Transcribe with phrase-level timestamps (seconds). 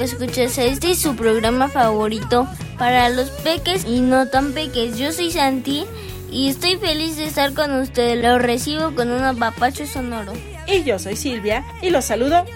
[0.00, 2.48] que escuchas este es su programa favorito
[2.78, 4.96] para los peques y no tan peques.
[4.96, 5.84] Yo soy Santi
[6.30, 8.24] y estoy feliz de estar con ustedes.
[8.24, 10.32] Lo recibo con un apapacho sonoro.
[10.66, 12.46] Y yo soy Silvia y los saludo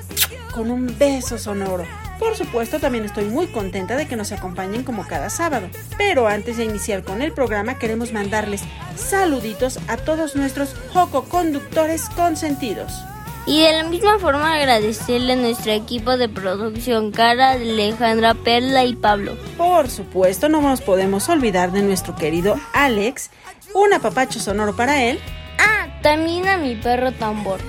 [0.55, 1.85] con un beso sonoro.
[2.19, 5.69] Por supuesto, también estoy muy contenta de que nos acompañen como cada sábado.
[5.99, 8.63] Pero antes de iniciar con el programa, queremos mandarles
[8.97, 13.05] saluditos a todos nuestros Joco conductores consentidos.
[13.47, 18.97] Y de la misma forma agradecerle a nuestro equipo de producción, Cara, Alejandra, Perla y
[18.97, 19.37] Pablo.
[19.59, 23.31] Por supuesto, no nos podemos olvidar de nuestro querido Alex.
[23.75, 25.21] Un apapacho sonoro para él.
[25.59, 27.61] Ah, también a mi perro tambor.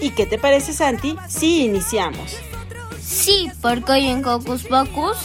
[0.00, 2.36] ¿Y qué te parece, Santi, si iniciamos?
[3.00, 5.18] Sí, porque hoy en Hocus Pocus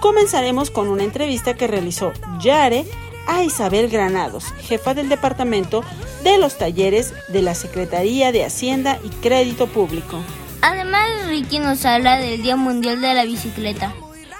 [0.00, 2.86] Comenzaremos con una entrevista que realizó Yare
[3.26, 5.82] a Isabel Granados, jefa del departamento
[6.22, 10.20] de los talleres de la Secretaría de Hacienda y Crédito Público.
[10.62, 13.94] Además, Ricky nos habla del Día Mundial de la Bicicleta.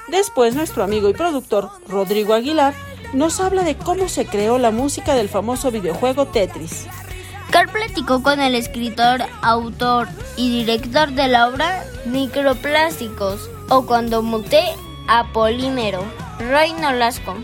[0.09, 2.75] Después, nuestro amigo y productor Rodrigo Aguilar
[3.13, 6.87] nos habla de cómo se creó la música del famoso videojuego Tetris.
[7.51, 14.63] Carl platicó con el escritor, autor y director de la obra Microplásticos o Cuando muté
[15.09, 16.05] a Polímero,
[16.39, 17.35] Roy Nolasco.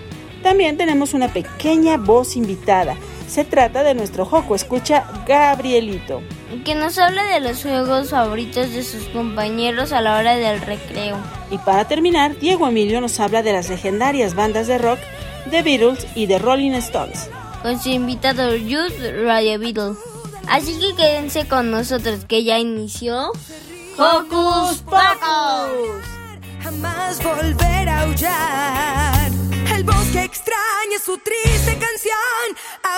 [0.43, 2.97] También tenemos una pequeña voz invitada.
[3.35, 6.23] Se trata de nuestro Joco Escucha Gabrielito.
[6.65, 11.17] que nos habla de los juegos favoritos de sus compañeros a la hora del recreo.
[11.51, 15.01] Y para terminar, Diego Emilio nos habla de las legendarias bandas de rock
[15.51, 17.29] The Beatles y The Rolling Stones.
[17.61, 19.95] con su invitado Youth Radio Beatle.
[20.47, 23.33] Así que quédense con nosotros que ya inició
[23.99, 26.05] Hocus Pocus.
[26.63, 29.44] Jamás volver a aullar.
[29.75, 32.47] El bosque extraña su triste canción.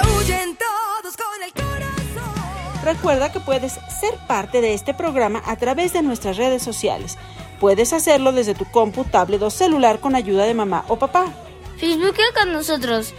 [0.02, 2.84] Aullen todos con el corazón.
[2.84, 7.16] Recuerda que puedes ser parte de este programa a través de nuestras redes sociales.
[7.60, 11.32] Puedes hacerlo desde tu compu, tablet o celular con ayuda de mamá o papá.
[11.78, 13.14] Facebookea con nosotros.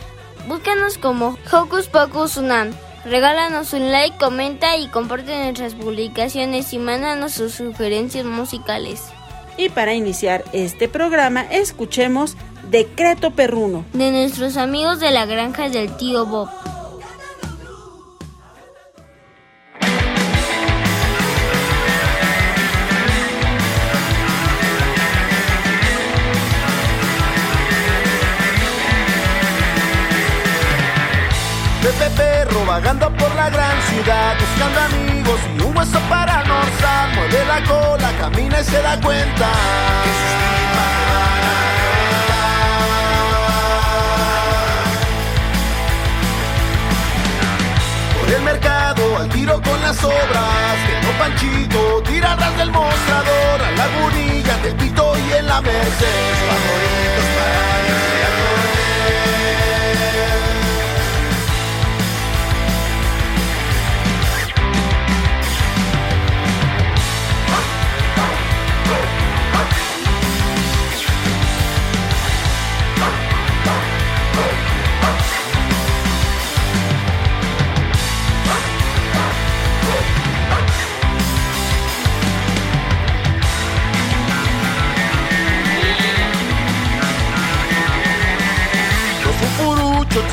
[0.47, 2.72] Búscanos como Hocus Pocus Unam.
[3.06, 9.06] Regálanos un like, comenta y comparte nuestras publicaciones y mándanos sus sugerencias musicales.
[9.57, 12.38] Y para iniciar este programa, escuchemos
[12.69, 13.85] Decreto Perruno.
[13.94, 16.50] De nuestros amigos de la granja del tío Bob.
[31.81, 35.16] Pepe Perro vagando por la gran ciudad, buscando amigos
[35.58, 37.09] y un hueso para almorzar.
[37.16, 39.50] Mueve la cola, camina y se da cuenta.
[40.03, 40.12] que.
[48.20, 53.62] Por el mercado, al tiro con las obras, que no Panchito, tira ras del mostrador,
[53.62, 56.36] a la gurilla del pito y en la merced.
[56.50, 57.67] Favoritos para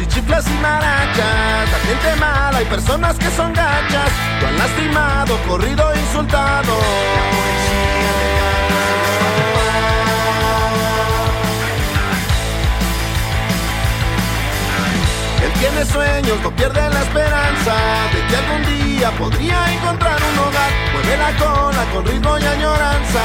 [0.08, 1.70] chiflas y marachas.
[1.72, 4.10] La gente mala y personas que son gachas.
[4.40, 6.74] Lo han lastimado, corrido, insultado.
[15.44, 17.74] Él tiene sueños, no pierde la esperanza
[18.12, 20.70] de que algún día podría encontrar un hogar.
[20.92, 23.24] Mueve la cola con ritmo y añoranza.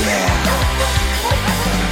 [0.00, 1.89] Yeah.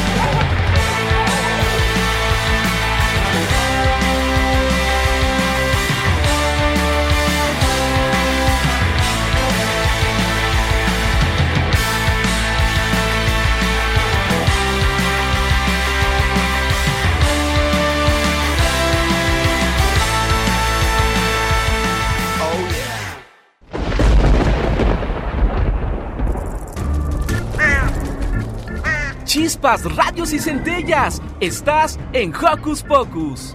[29.61, 31.21] Radios y centellas.
[31.41, 33.53] Estás en Hocus Pocus.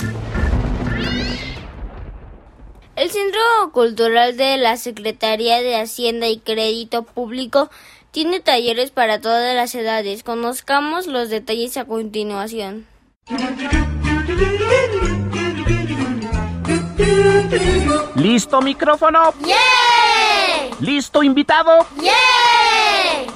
[2.96, 3.42] El Centro
[3.72, 7.70] Cultural de la Secretaría de Hacienda y Crédito Público
[8.12, 10.24] tiene talleres para todas las edades.
[10.24, 12.86] Conozcamos los detalles a continuación.
[18.16, 19.34] ¿Listo micrófono?
[20.80, 21.88] ¿Listo invitado?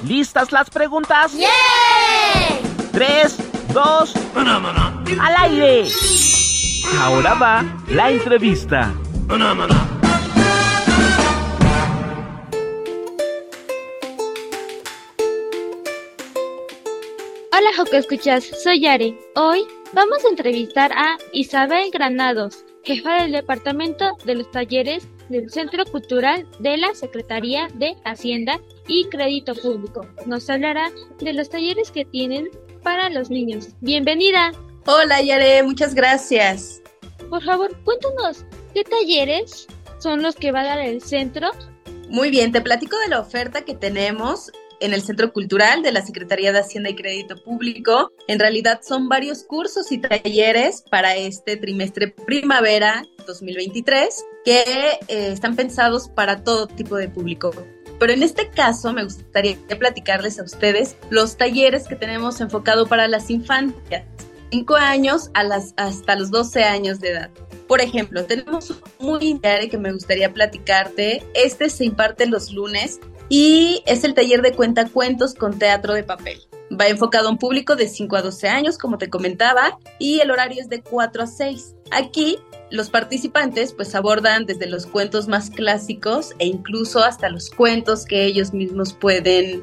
[0.04, 1.32] ¿Listas las preguntas?
[2.92, 3.36] Tres,
[3.72, 5.88] dos, al aire.
[7.00, 8.94] Ahora va la entrevista.
[17.52, 19.18] Hola Joco Escuchas, soy Yare.
[19.34, 25.84] Hoy vamos a entrevistar a Isabel Granados, jefa del Departamento de los Talleres del Centro
[25.84, 30.06] Cultural de la Secretaría de Hacienda y Crédito Público.
[30.26, 32.48] Nos hablará de los talleres que tienen
[32.88, 33.68] para los niños.
[33.82, 34.50] Bienvenida.
[34.86, 36.80] Hola Yare, muchas gracias.
[37.28, 39.66] Por favor, cuéntanos, ¿qué talleres
[39.98, 41.50] son los que va a dar el centro?
[42.08, 46.00] Muy bien, te platico de la oferta que tenemos en el Centro Cultural de la
[46.00, 48.10] Secretaría de Hacienda y Crédito Público.
[48.26, 54.62] En realidad son varios cursos y talleres para este trimestre primavera 2023 que
[55.08, 57.52] eh, están pensados para todo tipo de público.
[57.98, 63.08] Pero en este caso me gustaría platicarles a ustedes los talleres que tenemos enfocado para
[63.08, 64.04] las infancias,
[64.50, 67.30] 5 años a las, hasta los 12 años de edad.
[67.66, 71.22] Por ejemplo, tenemos un muy interesante que me gustaría platicarte.
[71.34, 76.40] Este se imparte los lunes y es el taller de cuentacuentos con teatro de papel.
[76.80, 80.30] Va enfocado a un público de 5 a 12 años, como te comentaba, y el
[80.30, 81.74] horario es de 4 a 6.
[81.90, 82.38] Aquí
[82.70, 88.24] los participantes pues abordan desde los cuentos más clásicos e incluso hasta los cuentos que
[88.24, 89.62] ellos mismos pueden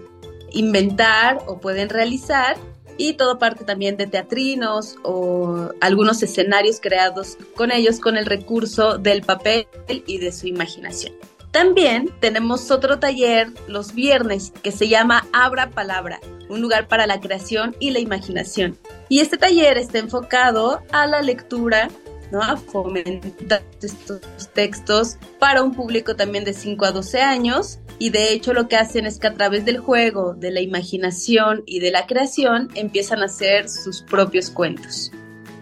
[0.52, 2.58] inventar o pueden realizar
[2.98, 8.98] y todo parte también de teatrinos o algunos escenarios creados con ellos con el recurso
[8.98, 11.14] del papel y de su imaginación.
[11.52, 16.20] También tenemos otro taller los viernes que se llama Abra Palabra,
[16.50, 18.78] un lugar para la creación y la imaginación.
[19.08, 21.90] Y este taller está enfocado a la lectura,
[22.32, 22.42] ¿no?
[22.42, 24.22] a fomentar estos
[24.54, 27.80] textos para un público también de 5 a 12 años.
[27.98, 31.64] Y de hecho lo que hacen es que a través del juego, de la imaginación
[31.66, 35.12] y de la creación empiezan a hacer sus propios cuentos.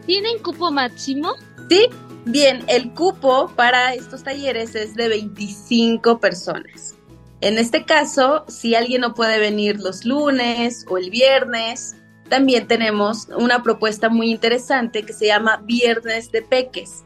[0.06, 1.36] ¿Tienen cupo máximo?
[1.70, 1.88] Sí,
[2.26, 6.96] bien, el cupo para estos talleres es de 25 personas.
[7.44, 11.96] En este caso, si alguien no puede venir los lunes o el viernes,
[12.34, 17.04] también tenemos una propuesta muy interesante que se llama Viernes de Peques.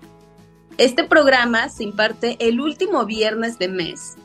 [0.77, 4.15] Este programa se imparte el último viernes de mes,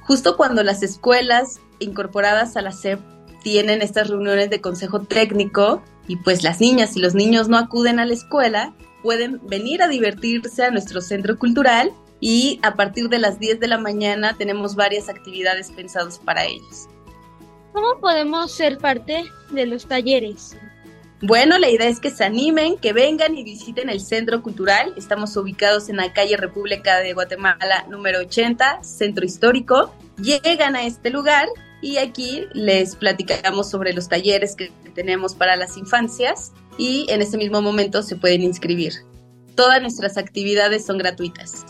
[0.00, 2.98] justo cuando las escuelas incorporadas a la SEP
[3.40, 8.00] tienen estas reuniones de consejo técnico y pues las niñas y los niños no acuden
[8.00, 8.74] a la escuela,
[9.04, 13.68] pueden venir a divertirse a nuestro centro cultural y a partir de las 10 de
[13.68, 16.88] la mañana tenemos varias actividades pensadas para ellos.
[17.72, 20.56] ¿Cómo podemos ser parte de los talleres?
[21.20, 24.94] Bueno, la idea es que se animen, que vengan y visiten el Centro Cultural.
[24.96, 29.92] Estamos ubicados en la calle República de Guatemala número 80, Centro Histórico.
[30.22, 31.48] Llegan a este lugar
[31.80, 37.36] y aquí les platicamos sobre los talleres que tenemos para las infancias y en ese
[37.36, 38.94] mismo momento se pueden inscribir.
[39.56, 41.66] Todas nuestras actividades son gratuitas.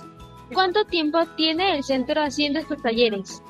[0.53, 3.43] ¿Cuánto tiempo tiene el centro haciendo estos talleres?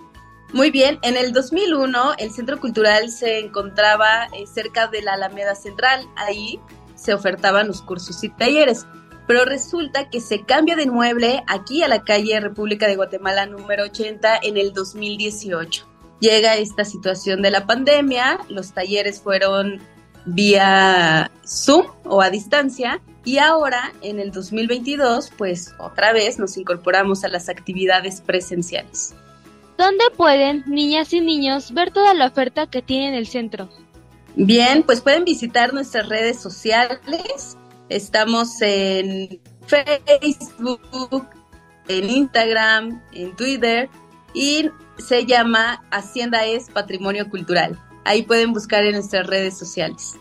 [0.53, 5.55] Muy bien, en el 2001 el Centro Cultural se encontraba eh, cerca de la Alameda
[5.55, 6.59] Central, ahí
[6.95, 8.87] se ofertaban los cursos y talleres,
[9.27, 13.85] pero resulta que se cambia de mueble aquí a la calle República de Guatemala número
[13.85, 15.87] 80 en el 2018.
[16.19, 19.83] Llega esta situación de la pandemia, los talleres fueron
[20.25, 27.23] vía Zoom o a distancia y ahora en el 2022 pues otra vez nos incorporamos
[27.25, 29.15] a las actividades presenciales.
[29.79, 33.69] ¿Dónde pueden niñas y niños ver toda la oferta que tiene el centro?
[34.35, 37.57] Bien, pues pueden visitar nuestras redes sociales.
[37.89, 41.29] Estamos en Facebook,
[41.87, 43.89] en Instagram, en Twitter
[44.35, 44.69] y
[44.99, 47.79] se llama Hacienda es Patrimonio Cultural.
[48.05, 50.17] Ahí pueden buscar en nuestras redes sociales.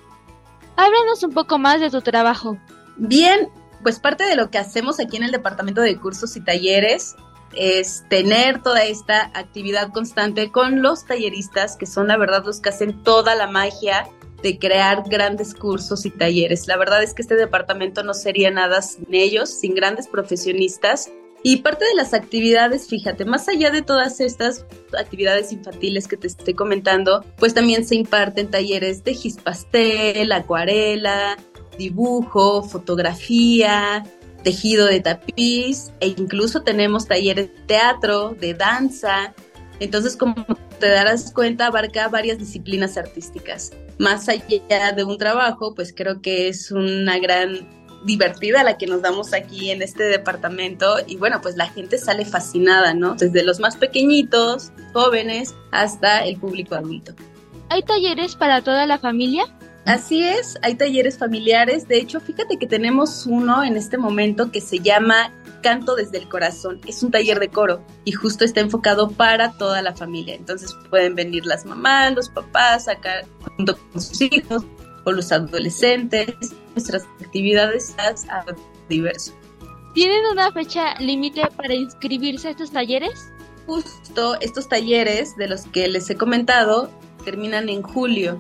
[0.76, 2.60] Háblanos un poco más de tu trabajo.
[2.98, 3.50] Bien,
[3.82, 7.16] pues parte de lo que hacemos aquí en el Departamento de Cursos y Talleres
[7.58, 12.70] es tener toda esta actividad constante con los talleristas, que son la verdad los que
[12.70, 14.08] hacen toda la magia
[14.44, 16.68] de crear grandes cursos y talleres.
[16.68, 21.10] La verdad es que este departamento no sería nada sin ellos, sin grandes profesionistas.
[21.44, 24.66] Y parte de las actividades, fíjate, más allá de todas estas
[24.98, 31.38] actividades infantiles que te estoy comentando, pues también se imparten talleres de gispastel, acuarela,
[31.78, 34.04] dibujo, fotografía,
[34.48, 39.34] tejido de tapiz e incluso tenemos talleres de teatro, de danza.
[39.82, 40.36] Entonces, como
[40.80, 43.74] te darás cuenta, abarca varias disciplinas artísticas.
[44.00, 47.68] Más allá de un trabajo, pues creo que es una gran
[48.06, 52.24] divertida la que nos damos aquí en este departamento y bueno, pues la gente sale
[52.24, 53.16] fascinada, ¿no?
[53.16, 57.14] Desde los más pequeñitos, jóvenes, hasta el público adulto.
[57.68, 59.44] ¿Hay talleres para toda la familia?
[59.88, 61.88] Así es, hay talleres familiares.
[61.88, 66.28] De hecho, fíjate que tenemos uno en este momento que se llama Canto desde el
[66.28, 66.82] Corazón.
[66.86, 70.36] Es un taller de coro y justo está enfocado para toda la familia.
[70.36, 73.26] Entonces pueden venir las mamás, los papás, acá
[73.56, 74.66] junto con sus hijos
[75.06, 76.36] o los adolescentes.
[76.76, 78.44] Nuestras actividades a
[78.90, 79.34] diverso.
[79.94, 83.32] ¿Tienen una fecha límite para inscribirse a estos talleres?
[83.66, 86.92] Justo estos talleres de los que les he comentado
[87.24, 88.38] terminan en julio.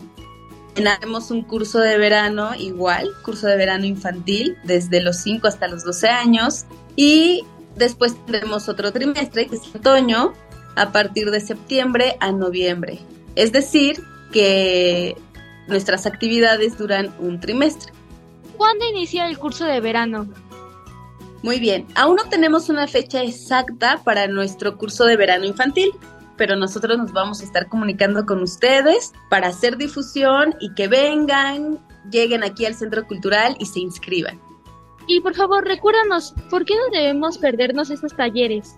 [0.77, 5.83] Tenemos un curso de verano igual, curso de verano infantil, desde los 5 hasta los
[5.83, 6.65] 12 años.
[6.95, 7.43] Y
[7.75, 10.33] después tendremos otro trimestre, que es otoño,
[10.75, 12.99] a partir de septiembre a noviembre.
[13.35, 15.17] Es decir, que
[15.67, 17.91] nuestras actividades duran un trimestre.
[18.55, 20.27] ¿Cuándo inicia el curso de verano?
[21.41, 25.91] Muy bien, aún no tenemos una fecha exacta para nuestro curso de verano infantil,
[26.37, 31.79] pero nosotros nos vamos a estar comunicando con ustedes para hacer difusión y que vengan,
[32.09, 34.39] lleguen aquí al Centro Cultural y se inscriban.
[35.07, 38.75] Y por favor, recuérdanos, ¿por qué no debemos perdernos estos talleres?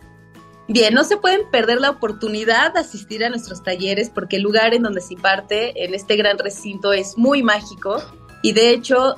[0.67, 4.75] Bien, no se pueden perder la oportunidad de asistir a nuestros talleres porque el lugar
[4.75, 8.03] en donde se imparte en este gran recinto es muy mágico
[8.43, 9.15] y de hecho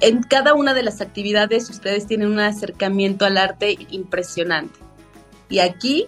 [0.00, 4.78] en cada una de las actividades ustedes tienen un acercamiento al arte impresionante.
[5.48, 6.06] Y aquí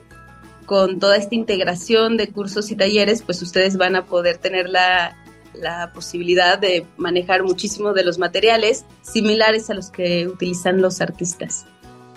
[0.67, 5.17] con toda esta integración de cursos y talleres, pues ustedes van a poder tener la,
[5.95, 11.67] posibilidad de manejar muchísimos de los materiales similares a los que utilizan los artistas.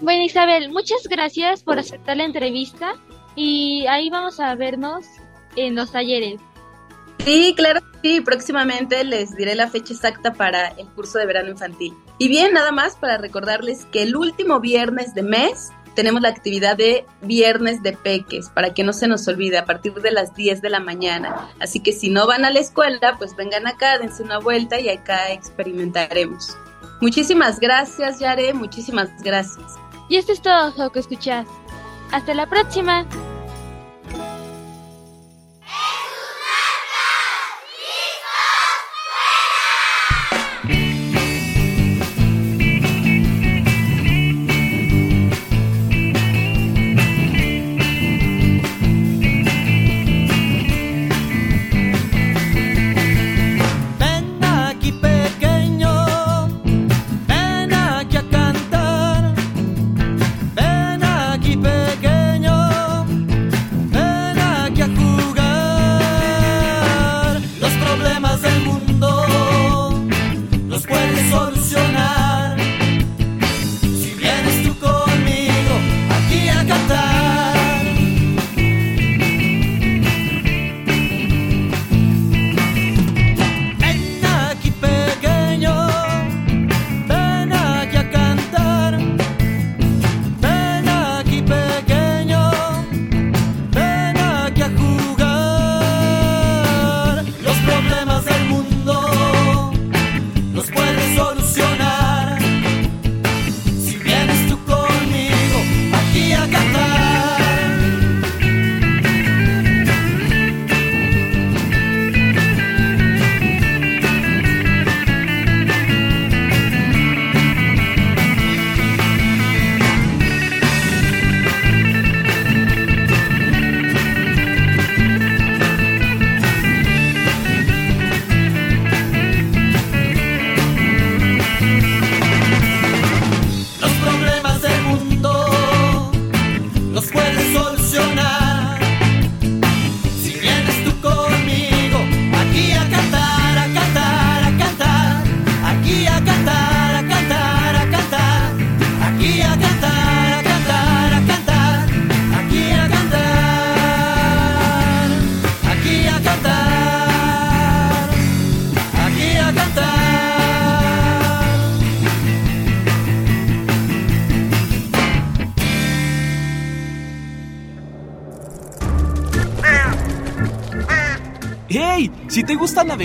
[0.01, 2.93] Bueno, Isabel, muchas gracias por aceptar la entrevista
[3.35, 5.05] y ahí vamos a vernos
[5.55, 6.39] en los talleres.
[7.25, 11.93] Sí, claro, sí, próximamente les diré la fecha exacta para el curso de verano infantil.
[12.19, 16.77] Y bien, nada más para recordarles que el último viernes de mes tenemos la actividad
[16.77, 20.61] de Viernes de Peques, para que no se nos olvide, a partir de las 10
[20.61, 21.49] de la mañana.
[21.59, 24.89] Así que si no van a la escuela, pues vengan acá, dense una vuelta y
[24.89, 26.57] acá experimentaremos.
[27.01, 29.75] Muchísimas gracias, Yare, muchísimas gracias.
[30.09, 31.47] Y esto es todo que escuchas.
[32.11, 33.05] Hasta la próxima.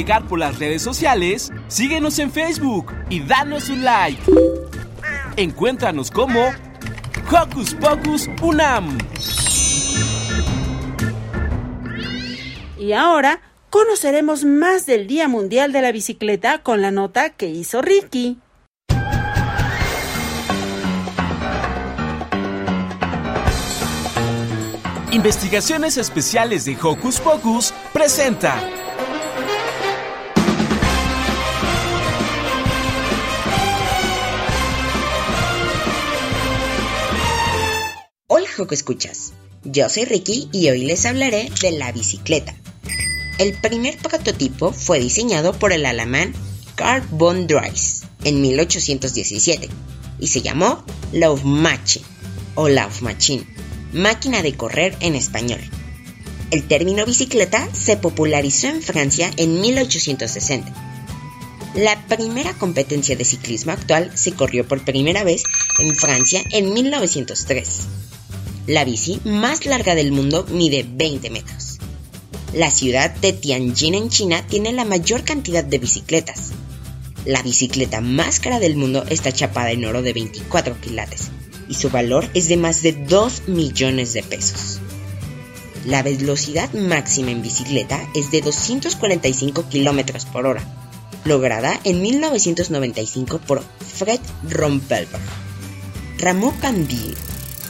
[0.00, 4.18] Navegar por las redes sociales, síguenos en Facebook y danos un like.
[5.36, 6.40] Encuéntranos como
[7.30, 8.96] Hocus Pocus Unam.
[12.78, 17.82] Y ahora conoceremos más del Día Mundial de la Bicicleta con la nota que hizo
[17.82, 18.38] Ricky.
[25.12, 28.79] Investigaciones Especiales de Hocus Pocus presenta
[38.60, 39.32] Joco Escuchas,
[39.64, 42.54] yo soy Ricky y hoy les hablaré de la bicicleta.
[43.38, 46.34] El primer prototipo fue diseñado por el alemán
[46.74, 49.66] Carl von Dries en 1817
[50.18, 52.04] y se llamó Laufmaschine
[52.54, 53.46] o Laufmaschine,
[53.94, 55.60] máquina de correr en español.
[56.50, 60.70] El término bicicleta se popularizó en Francia en 1860.
[61.76, 65.44] La primera competencia de ciclismo actual se corrió por primera vez
[65.78, 68.09] en Francia en 1903.
[68.70, 71.78] La bici más larga del mundo mide 20 metros.
[72.52, 76.52] La ciudad de Tianjin en China tiene la mayor cantidad de bicicletas.
[77.24, 81.32] La bicicleta más cara del mundo está chapada en oro de 24 quilates
[81.68, 84.78] y su valor es de más de 2 millones de pesos.
[85.84, 90.62] La velocidad máxima en bicicleta es de 245 kilómetros por hora,
[91.24, 93.64] lograda en 1995 por
[93.96, 95.20] Fred Rompelberg.
[96.18, 97.16] Ramón Candil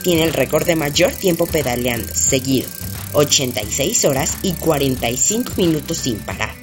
[0.01, 2.67] tiene el récord de mayor tiempo pedaleando, seguido,
[3.13, 6.53] 86 horas y 45 minutos sin parar.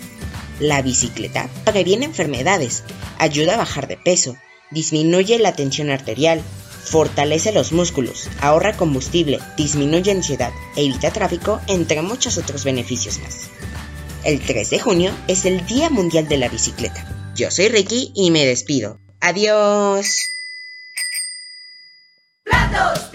[0.60, 2.82] La bicicleta previene enfermedades,
[3.18, 4.36] ayuda a bajar de peso,
[4.70, 6.42] disminuye la tensión arterial,
[6.88, 13.50] fortalece los músculos, ahorra combustible, disminuye ansiedad, evita tráfico, entre muchos otros beneficios más.
[14.24, 17.06] El 3 de junio es el Día Mundial de la Bicicleta.
[17.36, 18.98] Yo soy Ricky y me despido.
[19.20, 20.32] Adiós.
[22.44, 23.07] Platos,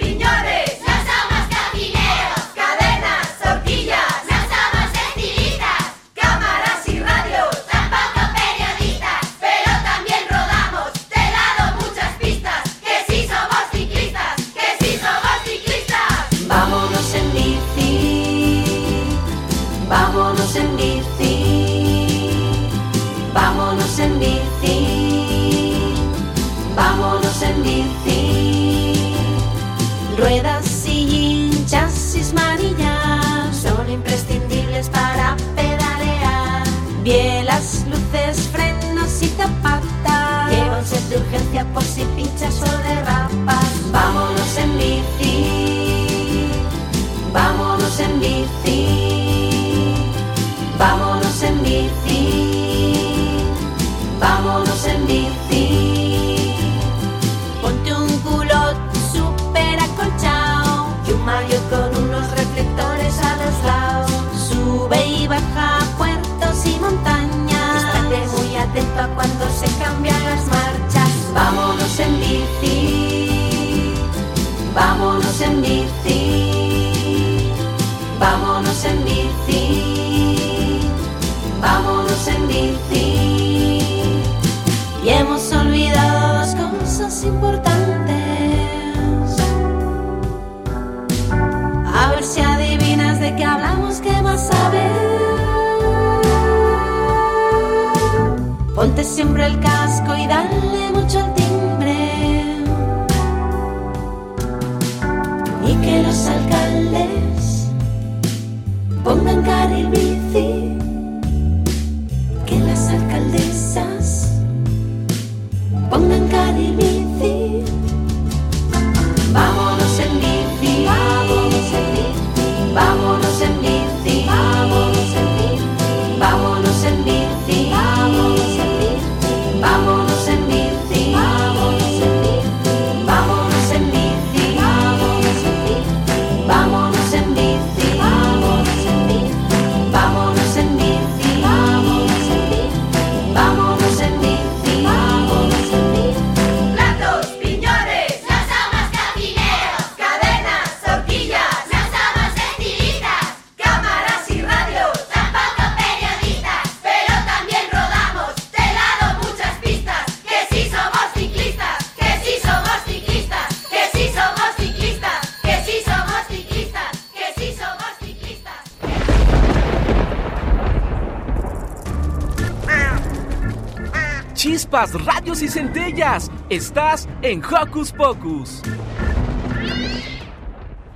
[176.49, 178.63] Estás en Hocus Pocus.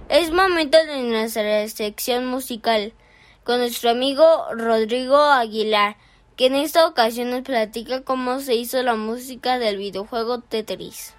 [0.10, 2.94] Es momento de nuestra sección musical
[3.44, 5.98] con nuestro amigo Rodrigo Aguilar,
[6.36, 11.17] que en esta ocasión nos platica cómo se hizo la música del videojuego Tetris.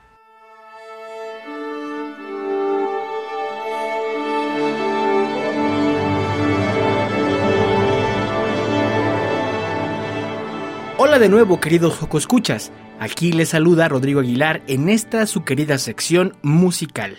[11.19, 12.71] De nuevo, queridos Escuchas.
[13.01, 17.19] Aquí les saluda Rodrigo Aguilar en esta su querida sección musical.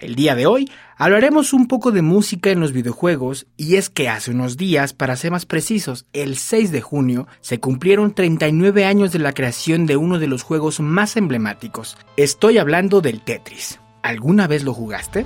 [0.00, 4.10] El día de hoy hablaremos un poco de música en los videojuegos y es que
[4.10, 9.12] hace unos días, para ser más precisos, el 6 de junio, se cumplieron 39 años
[9.12, 11.96] de la creación de uno de los juegos más emblemáticos.
[12.18, 13.80] Estoy hablando del Tetris.
[14.02, 15.24] ¿Alguna vez lo jugaste?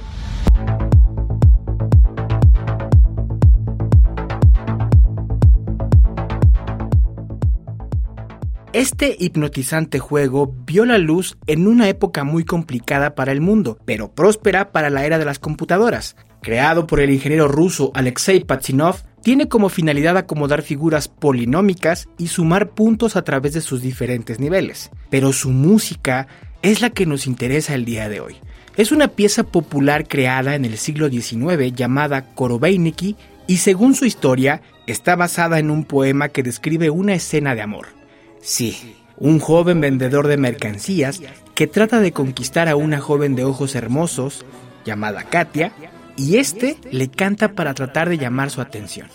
[8.72, 14.14] Este hipnotizante juego vio la luz en una época muy complicada para el mundo, pero
[14.14, 16.16] próspera para la era de las computadoras.
[16.40, 22.70] Creado por el ingeniero ruso Alexei Patsinov, tiene como finalidad acomodar figuras polinómicas y sumar
[22.70, 24.90] puntos a través de sus diferentes niveles.
[25.10, 26.26] Pero su música
[26.62, 28.36] es la que nos interesa el día de hoy.
[28.78, 34.62] Es una pieza popular creada en el siglo XIX llamada Korobeiniki y según su historia
[34.86, 38.01] está basada en un poema que describe una escena de amor.
[38.42, 41.22] Sí, un joven vendedor de mercancías
[41.54, 44.44] que trata de conquistar a una joven de ojos hermosos
[44.84, 45.72] llamada Katia
[46.16, 49.08] y este le canta para tratar de llamar su atención.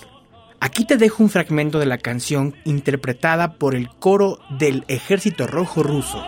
[0.61, 5.83] Aquí te dejo un fragmento de la canción interpretada por el coro del Ejército Rojo
[5.83, 6.23] Ruso.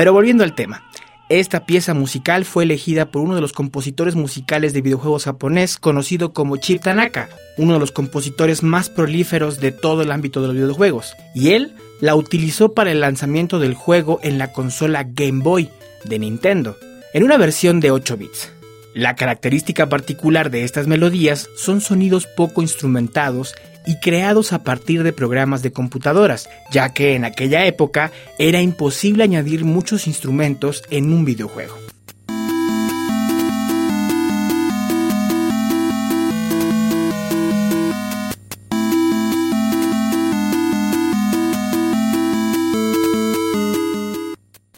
[0.00, 0.82] Pero volviendo al tema,
[1.28, 6.32] Esta pieza musical fue elegida por uno de los compositores musicales de videojuegos japonés conocido
[6.32, 10.56] como Chip Tanaka, uno de los compositores más prolíferos de todo el ámbito de los
[10.56, 15.68] videojuegos, y él la utilizó para el lanzamiento del juego en la consola Game Boy
[16.04, 16.78] de Nintendo,
[17.12, 18.50] en una versión de 8 bits.
[18.94, 23.54] La característica particular de estas melodías son sonidos poco instrumentados
[23.86, 29.24] y creados a partir de programas de computadoras, ya que en aquella época era imposible
[29.24, 31.76] añadir muchos instrumentos en un videojuego.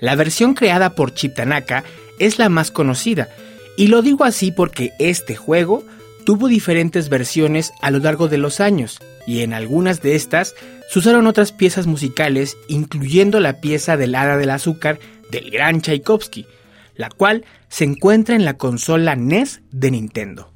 [0.02, 1.84] La versión creada por Chip Tanaka
[2.18, 3.28] es la más conocida,
[3.76, 5.84] y lo digo así porque este juego
[6.24, 10.54] tuvo diferentes versiones a lo largo de los años, y en algunas de estas
[10.90, 14.98] se usaron otras piezas musicales, incluyendo la pieza del Hada del Azúcar
[15.30, 16.46] del gran Tchaikovsky,
[16.94, 20.51] la cual se encuentra en la consola NES de Nintendo.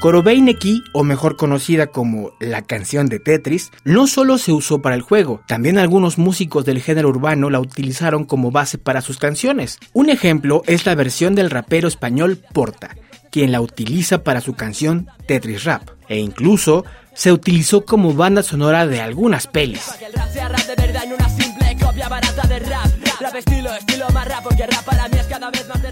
[0.00, 4.94] Korobei Neki, o mejor conocida como la canción de Tetris, no solo se usó para
[4.94, 9.78] el juego, también algunos músicos del género urbano la utilizaron como base para sus canciones.
[9.92, 12.96] Un ejemplo es la versión del rapero español Porta,
[13.30, 18.86] quien la utiliza para su canción Tetris Rap, e incluso se utilizó como banda sonora
[18.86, 19.86] de algunas pelis.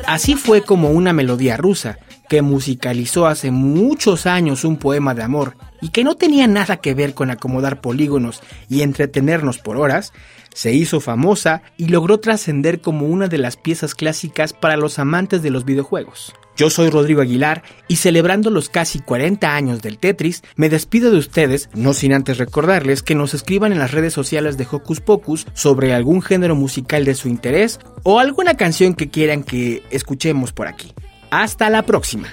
[0.07, 5.57] Así fue como una melodía rusa, que musicalizó hace muchos años un poema de amor
[5.81, 10.13] y que no tenía nada que ver con acomodar polígonos y entretenernos por horas,
[10.55, 15.43] se hizo famosa y logró trascender como una de las piezas clásicas para los amantes
[15.43, 16.35] de los videojuegos.
[16.59, 21.19] Yo soy Rodrigo Aguilar y celebrando los casi 40 años del Tetris, me despido de
[21.19, 25.47] ustedes, no sin antes recordarles que nos escriban en las redes sociales de Hocus Pocus
[25.55, 30.67] sobre algún género musical de su interés o alguna canción que quieran que escuchemos por
[30.67, 30.93] aquí.
[31.31, 32.27] Hasta la próxima.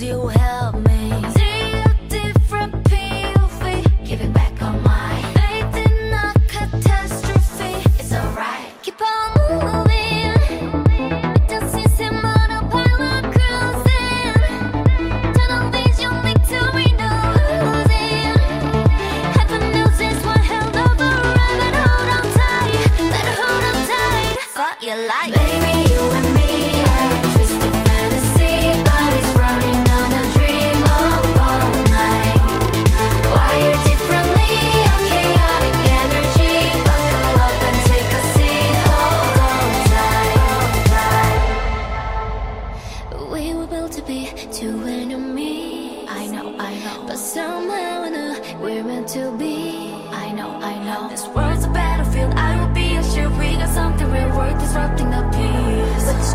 [0.00, 0.45] you have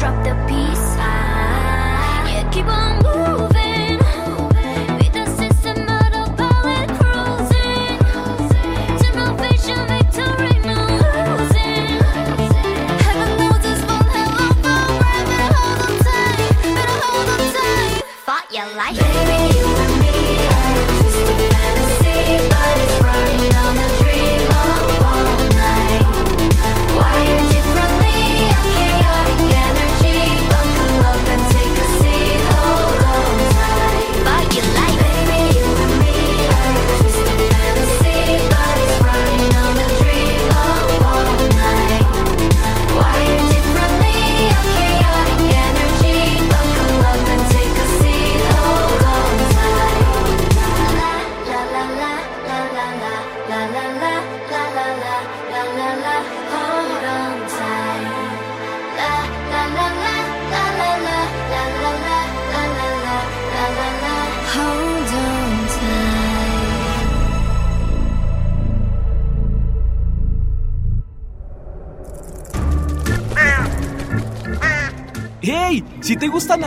[0.02, 0.51] Drop the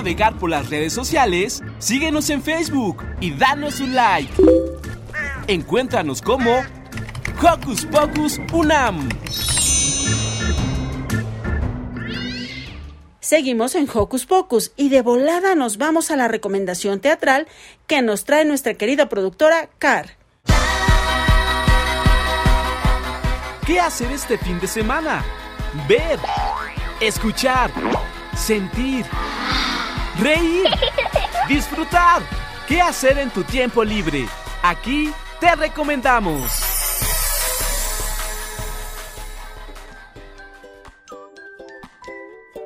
[0.04, 4.30] navegar por las redes sociales, síguenos en Facebook y danos un like.
[5.46, 6.62] Encuéntranos como
[7.42, 9.08] Hocus Pocus Unam.
[13.18, 17.48] Seguimos en Hocus Pocus y de volada nos vamos a la recomendación teatral
[17.86, 20.18] que nos trae nuestra querida productora Car.
[23.66, 25.24] ¿Qué hacer este fin de semana?
[25.88, 26.18] Ver,
[27.00, 27.70] escuchar,
[28.36, 29.06] sentir,
[30.18, 30.66] reír,
[31.48, 32.22] disfrutar.
[32.66, 34.26] ¿Qué hacer en tu tiempo libre?
[34.62, 36.50] Aquí te recomendamos.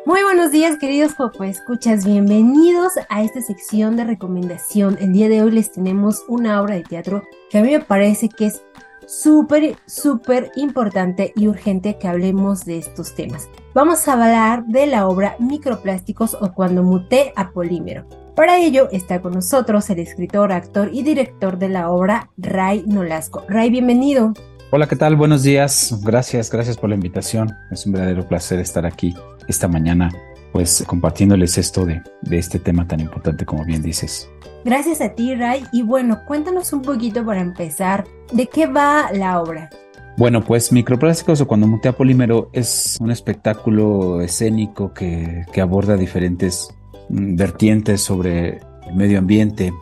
[0.06, 2.06] Muy buenos días, queridos Popo Escuchas.
[2.06, 4.96] Bienvenidos a esta sección de recomendación.
[5.00, 8.30] El día de hoy les tenemos una obra de teatro que a mí me parece
[8.30, 8.62] que es
[9.08, 13.48] súper, súper importante y urgente que hablemos de estos temas.
[13.74, 18.06] Vamos a hablar de la obra Microplásticos o Cuando muté a polímero.
[18.36, 23.44] Para ello está con nosotros el escritor, actor y director de la obra, Ray Nolasco.
[23.48, 24.32] Ray, bienvenido.
[24.70, 25.16] Hola, ¿qué tal?
[25.16, 25.98] Buenos días.
[26.04, 27.50] Gracias, gracias por la invitación.
[27.70, 29.14] Es un verdadero placer estar aquí
[29.48, 30.10] esta mañana,
[30.52, 34.28] pues compartiéndoles esto de, de este tema tan importante como bien dices.
[34.64, 35.64] Gracias a ti, Ray.
[35.72, 39.70] Y bueno, cuéntanos un poquito para empezar, ¿de qué va la obra?
[40.18, 45.96] Bueno, pues Microplásticos o Cuando muté a polímero es un espectáculo escénico que, que aborda
[45.96, 46.68] diferentes
[47.08, 49.72] mm, vertientes sobre el medio ambiente,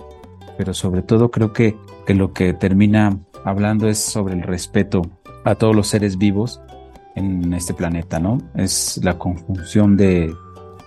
[0.58, 1.74] pero sobre todo creo que,
[2.06, 5.02] que lo que termina hablando es sobre el respeto
[5.44, 6.60] a todos los seres vivos
[7.14, 8.36] en este planeta, ¿no?
[8.54, 10.34] Es la conjunción de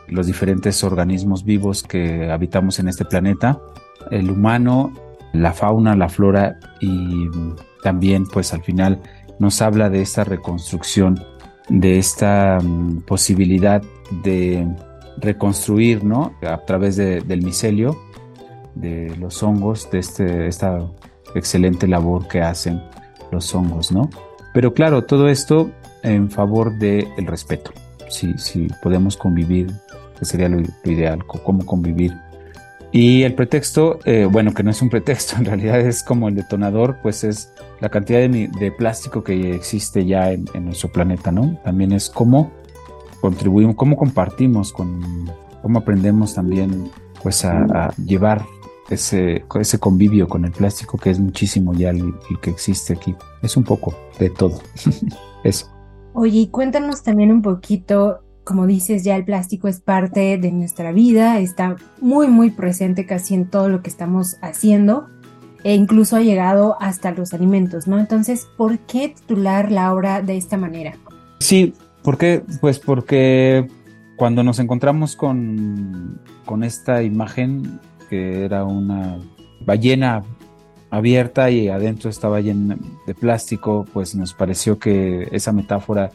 [0.09, 3.59] los diferentes organismos vivos que habitamos en este planeta,
[4.11, 4.93] el humano,
[5.33, 7.27] la fauna, la flora y
[7.83, 9.01] también pues al final
[9.39, 11.23] nos habla de esta reconstrucción,
[11.69, 13.81] de esta um, posibilidad
[14.23, 14.67] de
[15.17, 16.33] reconstruir, ¿no?
[16.41, 17.97] A través de, del micelio,
[18.75, 20.79] de los hongos, de este, esta
[21.35, 22.81] excelente labor que hacen
[23.31, 24.09] los hongos, ¿no?
[24.53, 25.71] Pero claro, todo esto
[26.03, 27.71] en favor del el respeto.
[28.09, 29.67] Si, si podemos convivir,
[30.19, 32.13] que sería lo, ideal, cómo convivir.
[32.91, 36.35] Y el pretexto, eh, bueno, que no es un pretexto, en realidad es como el
[36.35, 41.57] detonador, pues es la cantidad de, de plástico que existe ya en, nuestro planeta, ¿no?
[41.63, 42.51] También es cómo
[43.21, 46.89] contribuimos, cómo compartimos, cómo aprendemos también,
[47.21, 48.45] pues a, llevar
[48.89, 53.15] ese, ese convivio con el plástico que es muchísimo ya el, el que existe aquí.
[53.41, 54.59] Es un poco de todo.
[55.43, 55.69] Eso.
[56.13, 61.37] Oye, cuéntanos también un poquito, como dices, ya el plástico es parte de nuestra vida,
[61.37, 65.07] está muy, muy presente casi en todo lo que estamos haciendo
[65.63, 67.99] e incluso ha llegado hasta los alimentos, ¿no?
[67.99, 70.97] Entonces, ¿por qué titular la obra de esta manera?
[71.39, 72.41] Sí, ¿por qué?
[72.59, 73.67] Pues porque
[74.15, 79.19] cuando nos encontramos con, con esta imagen que era una
[79.63, 80.23] ballena
[80.89, 86.09] abierta y adentro estaba llena de plástico, pues nos pareció que esa metáfora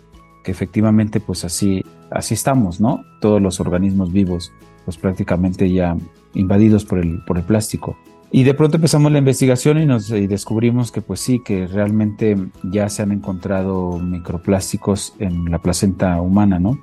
[0.44, 3.04] que efectivamente pues así así estamos, ¿no?
[3.20, 4.52] Todos los organismos vivos
[4.84, 5.96] pues prácticamente ya
[6.34, 7.96] invadidos por el por el plástico.
[8.30, 12.36] Y de pronto empezamos la investigación y nos y descubrimos que pues sí, que realmente
[12.62, 16.78] ya se han encontrado microplásticos en la placenta humana, ¿no?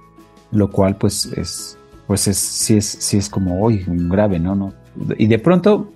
[0.52, 4.56] Lo cual pues es pues es sí es sí es como hoy grave, ¿no?
[4.56, 4.74] ¿no?
[5.18, 5.92] Y de pronto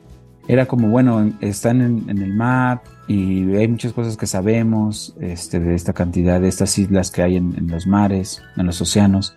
[0.48, 5.60] era como, bueno, están en, en, el mar y hay muchas cosas que sabemos este,
[5.60, 9.36] de esta cantidad, de estas islas que hay en, en, los mares, en los océanos,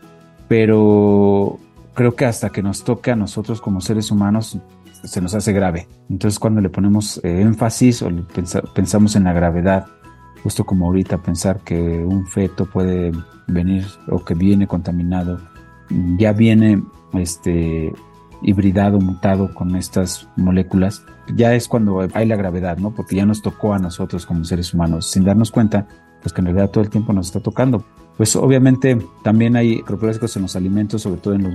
[0.49, 1.59] pero
[1.95, 4.59] creo que hasta que nos toque a nosotros como seres humanos
[5.05, 5.89] se nos hace grave.
[6.09, 9.87] Entonces cuando le ponemos eh, énfasis o pensa, pensamos en la gravedad,
[10.43, 13.13] justo como ahorita pensar que un feto puede
[13.47, 15.41] venir o que viene contaminado,
[16.19, 16.83] ya viene
[17.15, 17.93] este
[18.43, 21.05] hibridado, mutado con estas moléculas,
[21.35, 22.95] ya es cuando hay la gravedad, ¿no?
[22.95, 25.87] Porque ya nos tocó a nosotros como seres humanos, sin darnos cuenta,
[26.23, 27.85] pues que en realidad todo el tiempo nos está tocando.
[28.17, 31.53] Pues obviamente también hay microplásticos en los alimentos, sobre todo en los,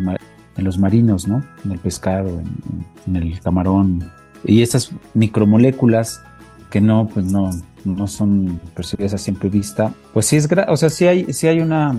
[0.58, 1.44] en los marinos, ¿no?
[1.66, 4.10] En el pescado, en, en el camarón.
[4.46, 6.22] Y estas micromoléculas
[6.70, 7.52] que no, pues no,
[7.86, 11.60] no son percibidas a simple vista, pues sí es, o sea, sí hay, sí hay
[11.60, 11.96] una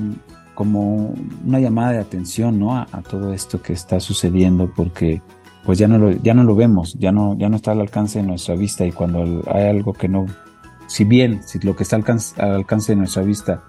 [0.55, 1.15] como
[1.45, 2.77] una llamada de atención ¿no?
[2.77, 5.21] a, a, todo esto que está sucediendo porque
[5.65, 8.21] pues ya no lo, ya no lo vemos, ya no, ya no está al alcance
[8.21, 10.27] de nuestra vista y cuando hay algo que no,
[10.87, 13.63] si bien si lo que está al alcance, al alcance de nuestra vista,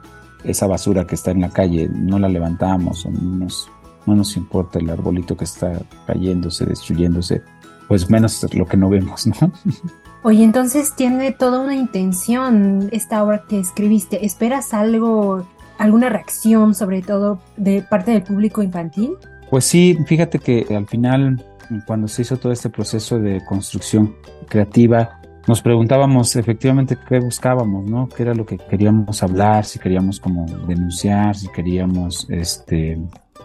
[0.43, 3.69] esa basura que está en la calle, no la levantamos o no nos,
[4.05, 7.41] no nos importa el arbolito que está cayéndose, destruyéndose,
[7.87, 9.51] pues menos lo que no vemos, ¿no?
[10.23, 14.25] Oye, entonces tiene toda una intención esta obra que escribiste.
[14.25, 15.45] ¿Esperas algo
[15.77, 19.11] alguna reacción, sobre todo de parte del público infantil?
[19.49, 21.45] Pues sí, fíjate que al final,
[21.85, 24.15] cuando se hizo todo este proceso de construcción
[24.47, 28.09] creativa, nos preguntábamos efectivamente qué buscábamos, ¿no?
[28.09, 29.65] ¿Qué era lo que queríamos hablar?
[29.65, 32.99] Si queríamos como denunciar, si queríamos, este,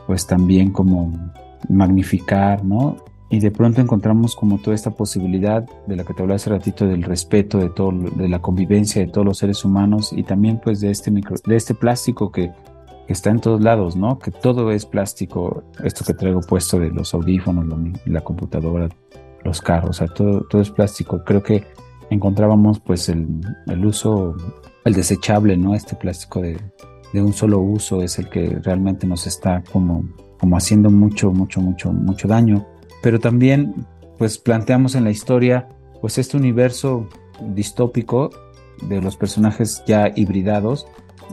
[0.07, 1.13] pues también como
[1.69, 2.97] magnificar, ¿no?
[3.29, 6.87] Y de pronto encontramos como toda esta posibilidad de la que te hablaba hace ratito
[6.87, 10.81] del respeto de todo, de la convivencia de todos los seres humanos y también pues
[10.81, 12.51] de este micro, de este plástico que,
[13.13, 14.19] está en todos lados, ¿no?
[14.19, 17.67] Que todo es plástico, esto que traigo puesto de los audífonos,
[18.07, 18.89] la computadora,
[19.45, 21.25] los carros, o sea, todo, todo es plástico.
[21.25, 21.65] Creo que
[22.11, 23.27] encontrábamos pues el,
[23.67, 24.37] el uso,
[24.85, 25.75] el desechable, ¿no?
[25.75, 26.59] Este plástico de,
[27.13, 30.05] de un solo uso es el que realmente nos está como,
[30.39, 32.67] como haciendo mucho, mucho, mucho, mucho daño.
[33.03, 33.87] Pero también
[34.19, 35.69] pues planteamos en la historia
[36.01, 37.09] pues este universo
[37.55, 38.31] distópico
[38.89, 40.87] de los personajes ya hibridados,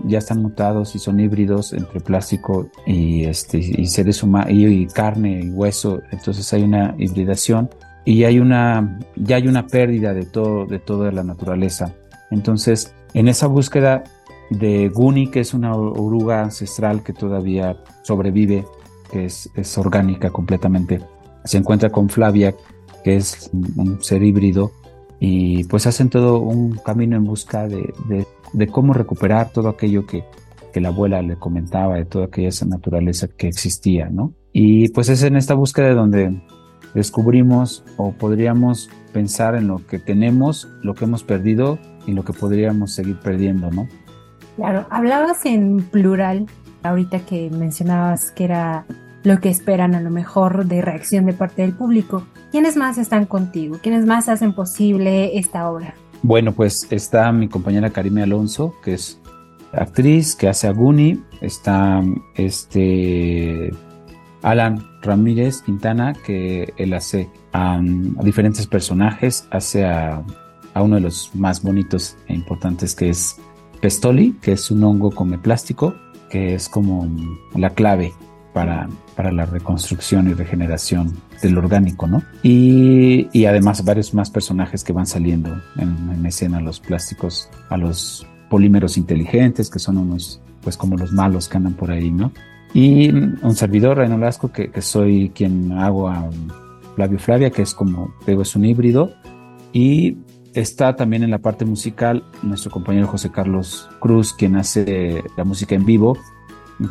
[0.05, 5.49] ya están mutados y son híbridos entre plástico y este y seres y carne y
[5.49, 7.69] hueso, entonces hay una hibridación
[8.05, 11.93] y hay una ya hay una pérdida de todo de toda la naturaleza.
[12.31, 14.03] Entonces, en esa búsqueda
[14.49, 18.65] de Guni, que es una oruga ancestral que todavía sobrevive,
[19.11, 21.01] que es, es orgánica completamente,
[21.43, 22.55] se encuentra con Flavia,
[23.03, 24.71] que es un ser híbrido,
[25.19, 30.05] y pues hacen todo un camino en busca de, de- de cómo recuperar todo aquello
[30.05, 30.23] que,
[30.73, 34.33] que la abuela le comentaba, de toda aquella esa naturaleza que existía, ¿no?
[34.53, 36.39] Y pues es en esta búsqueda donde
[36.93, 42.33] descubrimos o podríamos pensar en lo que tenemos, lo que hemos perdido y lo que
[42.33, 43.87] podríamos seguir perdiendo, ¿no?
[44.55, 46.45] Claro, hablabas en plural
[46.83, 48.85] ahorita que mencionabas que era
[49.27, 52.23] lo que esperan a lo mejor de reacción de parte del público.
[52.51, 53.77] ¿Quiénes más están contigo?
[53.83, 55.93] ¿Quiénes más hacen posible esta obra?
[56.23, 59.19] Bueno, pues está mi compañera Karime Alonso, que es
[59.73, 61.21] actriz, que hace a Guni.
[61.41, 62.01] Está
[62.35, 63.69] este
[64.43, 67.79] Alan Ramírez Quintana, que él hace a
[68.23, 69.45] diferentes personajes.
[69.51, 70.23] Hace a,
[70.73, 73.35] a uno de los más bonitos e importantes, que es
[73.81, 75.95] Pestoli, que es un hongo come plástico,
[76.29, 77.07] que es como
[77.55, 78.13] la clave
[78.57, 82.23] para, para la reconstrucción y regeneración del orgánico, ¿no?
[82.41, 87.77] Y, y además varios más personajes que van saliendo en, en escena, los plásticos, a
[87.77, 92.31] los polímeros inteligentes, que son unos, pues como los malos que andan por ahí, ¿no?
[92.73, 96.27] Y un servidor, Reno Lasco, que, que soy quien hago a
[96.95, 99.13] Flavio Flavia, que es como, digo, es un híbrido.
[99.71, 100.17] Y
[100.55, 105.75] está también en la parte musical nuestro compañero José Carlos Cruz, quien hace la música
[105.75, 106.17] en vivo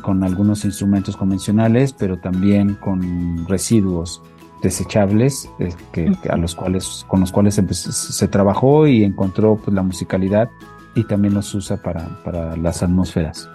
[0.02, 4.22] con algunos instrumentos convencionales, pero también con residuos
[4.62, 9.56] desechables eh, que, que a los cuales, con los cuales empezó- se trabajó y encontró
[9.56, 10.48] pues, la musicalidad
[10.94, 13.48] y también los usa para, para las atmósferas.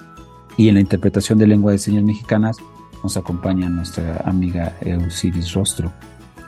[0.57, 2.57] Y en la interpretación de lengua de señas mexicanas
[3.03, 5.91] nos acompaña nuestra amiga Eusiris Rostro.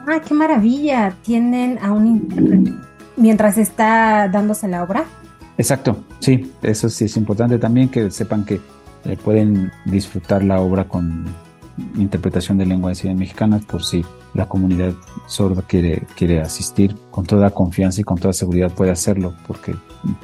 [0.07, 1.15] ¡Ah, qué maravilla!
[1.23, 2.73] Tienen a un intérprete
[3.17, 5.05] mientras está dándose la obra.
[5.57, 8.59] Exacto, sí, eso sí es importante también que sepan que
[9.05, 11.25] eh, pueden disfrutar la obra con
[11.95, 14.93] interpretación de lengua de señas mexicanas por si la comunidad
[15.27, 19.75] sorda quiere, quiere asistir con toda confianza y con toda seguridad puede hacerlo porque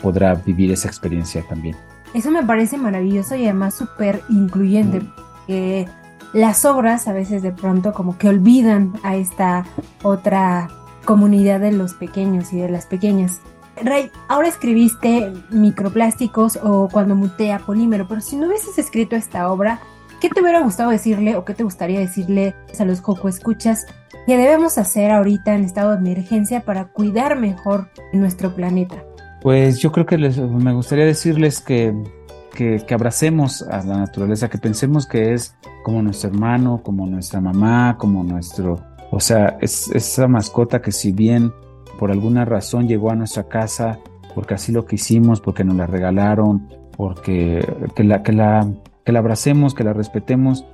[0.02, 1.76] podrá vivir esa experiencia también.
[2.14, 5.88] Eso me parece maravilloso y además súper incluyente, porque
[6.34, 9.66] las obras a veces de pronto como que olvidan a esta
[10.02, 10.70] otra
[11.06, 13.42] comunidad de los pequeños y de las pequeñas.
[13.84, 19.80] Ray, ahora escribiste microplásticos o cuando mutea polímero, pero si no hubieses escrito esta obra,
[20.20, 23.86] ¿qué te hubiera gustado decirle o qué te gustaría decirle a los Joco Escuchas
[24.26, 29.04] que debemos hacer ahorita en estado de emergencia para cuidar mejor nuestro planeta?
[29.42, 31.96] Pues yo creo que me gustaría decirles que,
[32.54, 37.96] que abracemos a la naturaleza, que pensemos que es como nuestro hermano, como nuestra mamá,
[37.98, 38.84] como nuestro...
[39.12, 41.52] O sea, es esa mascota que si bien
[42.00, 44.00] por alguna razón llegó a nuestra casa,
[44.34, 47.62] porque así lo quisimos, porque nos la regalaron, porque
[47.94, 48.72] que la, que la,
[49.04, 50.66] que la abracemos, que la respetemos,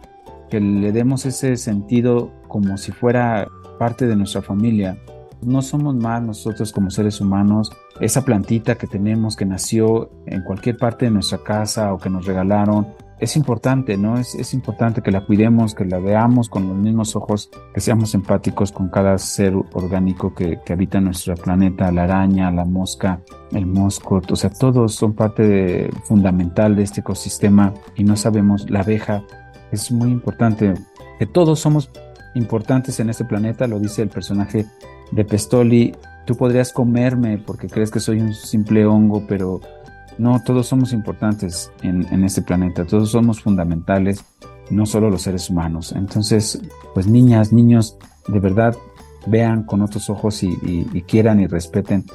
[0.51, 3.47] que le demos ese sentido como si fuera
[3.79, 4.97] parte de nuestra familia.
[5.41, 10.77] No somos más nosotros como seres humanos, esa plantita que tenemos que nació en cualquier
[10.77, 12.87] parte de nuestra casa o que nos regalaron,
[13.19, 14.17] es importante, ¿no?
[14.17, 18.13] Es, es importante que la cuidemos, que la veamos con los mismos ojos, que seamos
[18.13, 23.65] empáticos con cada ser orgánico que, que habita nuestro planeta, la araña, la mosca, el
[23.65, 28.81] mosco, o sea, todos son parte de- fundamental de este ecosistema y no sabemos, la
[28.81, 29.23] abeja,
[29.71, 30.73] es muy importante,
[31.17, 31.89] que todos somos
[32.35, 34.65] importantes en este planeta, lo dice el personaje
[35.11, 35.95] de Pestoli,
[36.25, 39.61] tú podrías comerme porque crees que soy un simple hongo, pero
[40.17, 44.23] no, todos somos importantes en, este planeta, todos somos fundamentales,
[44.69, 45.93] no solo los seres humanos.
[45.95, 46.61] Entonces,
[46.93, 47.97] pues niñas, niños,
[48.27, 48.75] de verdad
[49.27, 50.55] vean con otros ojos y,
[51.07, 52.05] quieran y respeten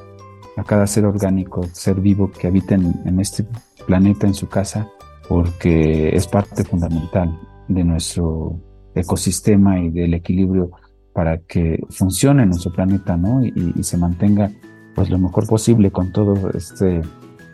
[0.57, 3.47] a cada ser orgánico, ser vivo que habita en, en este
[3.87, 4.89] planeta, en su casa,
[5.29, 7.39] porque es parte fundamental
[7.69, 8.61] de nuestro
[8.95, 10.71] ecosistema y del equilibrio
[11.13, 13.45] para que funcione nuestro planeta, ¿no?
[13.45, 14.51] Y, y se mantenga
[14.95, 17.03] pues lo mejor posible con todo este,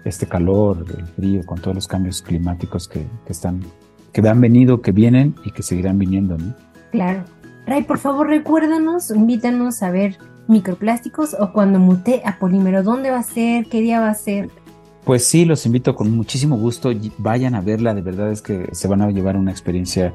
[0.06, 3.60] este calor, el frío, con todos los cambios climáticos que, que están,
[4.12, 6.54] que han venido, que vienen y que seguirán viniendo, ¿no?
[6.92, 7.24] Claro.
[7.66, 12.82] Ray, por favor, recuérdanos, invítanos a ver microplásticos o cuando mute a polímero.
[12.82, 13.66] ¿Dónde va a ser?
[13.66, 14.48] ¿Qué día va a ser?
[15.04, 16.90] Pues sí, los invito con muchísimo gusto.
[17.18, 20.14] Vayan a verla, de verdad es que se van a llevar una experiencia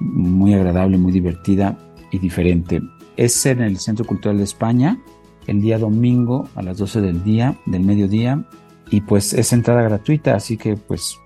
[0.00, 1.78] muy agradable, muy divertida
[2.10, 2.80] y diferente.
[3.16, 4.98] Es en el Centro Cultural de España,
[5.46, 8.44] el día domingo a las 12 del día, del mediodía,
[8.92, 11.18] y pues es entrada gratuita, así que pues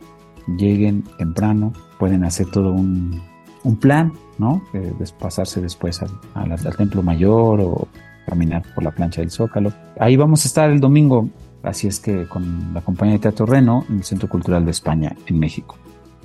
[0.56, 3.20] lleguen temprano, pueden hacer todo un,
[3.64, 4.62] un plan, ¿no?
[4.72, 7.88] Eh, pasarse después al, al- al Templo Mayor o
[8.26, 9.72] caminar por la plancha del Zócalo.
[10.00, 11.28] Ahí vamos a estar el domingo,
[11.62, 15.14] así es que con la compañía de Teatro Reno en el Centro Cultural de España
[15.26, 15.76] en México.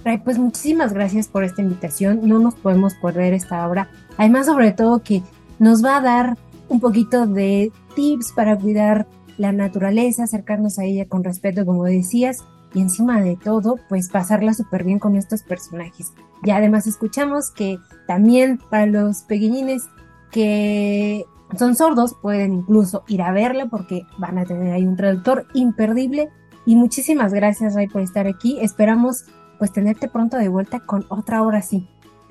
[0.03, 2.21] Ray, pues muchísimas gracias por esta invitación.
[2.23, 3.89] No nos podemos perder esta obra.
[4.17, 5.21] Además, sobre todo que
[5.59, 6.37] nos va a dar
[6.69, 9.05] un poquito de tips para cuidar
[9.41, 14.53] la naturaleza, acercarnos a ella con respeto, como decías, y encima de todo, pues pasarla
[14.53, 16.13] súper bien con estos personajes.
[16.43, 19.89] Y además escuchamos que también para los pequeñines
[20.31, 21.25] que
[21.57, 26.29] son sordos pueden incluso ir a verla porque van a tener ahí un traductor imperdible.
[26.67, 28.59] Y muchísimas gracias, Ray, por estar aquí.
[28.61, 29.25] Esperamos
[29.57, 31.87] pues tenerte pronto de vuelta con otra obra así.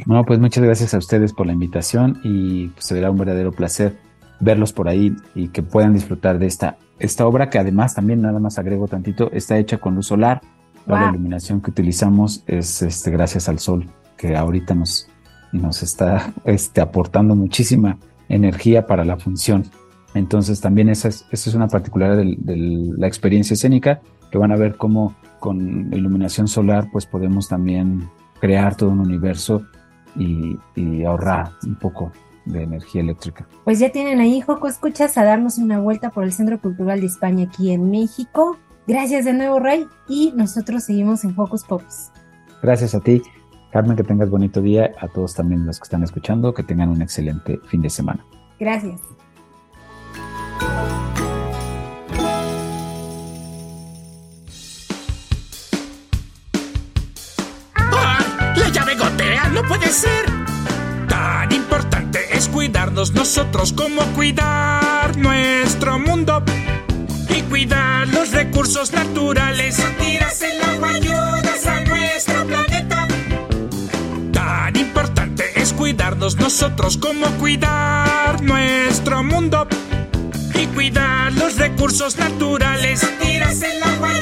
[0.06, 3.98] Bueno, pues muchas gracias a ustedes por la invitación y pues, será un verdadero placer
[4.40, 8.40] verlos por ahí y que puedan disfrutar de esta, esta obra que además también nada
[8.40, 10.40] más agrego tantito, está hecha con luz solar.
[10.86, 13.86] Toda La iluminación que utilizamos es este, gracias al sol
[14.16, 15.08] que ahorita nos,
[15.52, 19.64] nos está este, aportando muchísima energía para la función.
[20.14, 22.56] Entonces también esa es, esa es una particularidad de
[22.96, 28.08] la experiencia escénica que van a ver cómo con iluminación solar pues podemos también
[28.40, 29.62] crear todo un universo
[30.16, 32.12] y, y ahorrar un poco
[32.52, 33.46] de energía eléctrica.
[33.64, 37.06] Pues ya tienen ahí, Joco, escuchas a darnos una vuelta por el Centro Cultural de
[37.06, 38.58] España aquí en México.
[38.86, 42.10] Gracias de nuevo, Ray, y nosotros seguimos en Focus Pocus.
[42.62, 43.22] Gracias a ti,
[43.70, 47.02] Carmen, que tengas bonito día, a todos también los que están escuchando, que tengan un
[47.02, 48.24] excelente fin de semana.
[48.58, 49.00] Gracias.
[62.40, 66.42] Es cuidarnos nosotros como cuidar nuestro mundo
[67.28, 69.76] y cuidar los recursos naturales.
[69.98, 73.08] Tiras el agua, ayudas a nuestro planeta.
[74.32, 79.68] Tan importante es cuidarnos nosotros como cuidar nuestro mundo
[80.54, 83.06] y cuidar los recursos naturales.
[83.20, 84.12] Tiras el agua,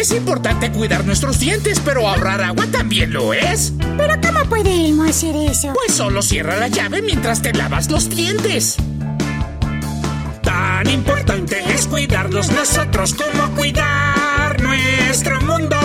[0.00, 3.72] es importante cuidar nuestros dientes, pero ahorrar agua también lo es.
[3.96, 5.72] ¿Pero cómo puede Elmo hacer eso?
[5.74, 8.76] Pues solo cierra la llave mientras te lavas los dientes.
[10.42, 15.76] Tan importante es cuidarnos nosotros como cuidar nuestro mundo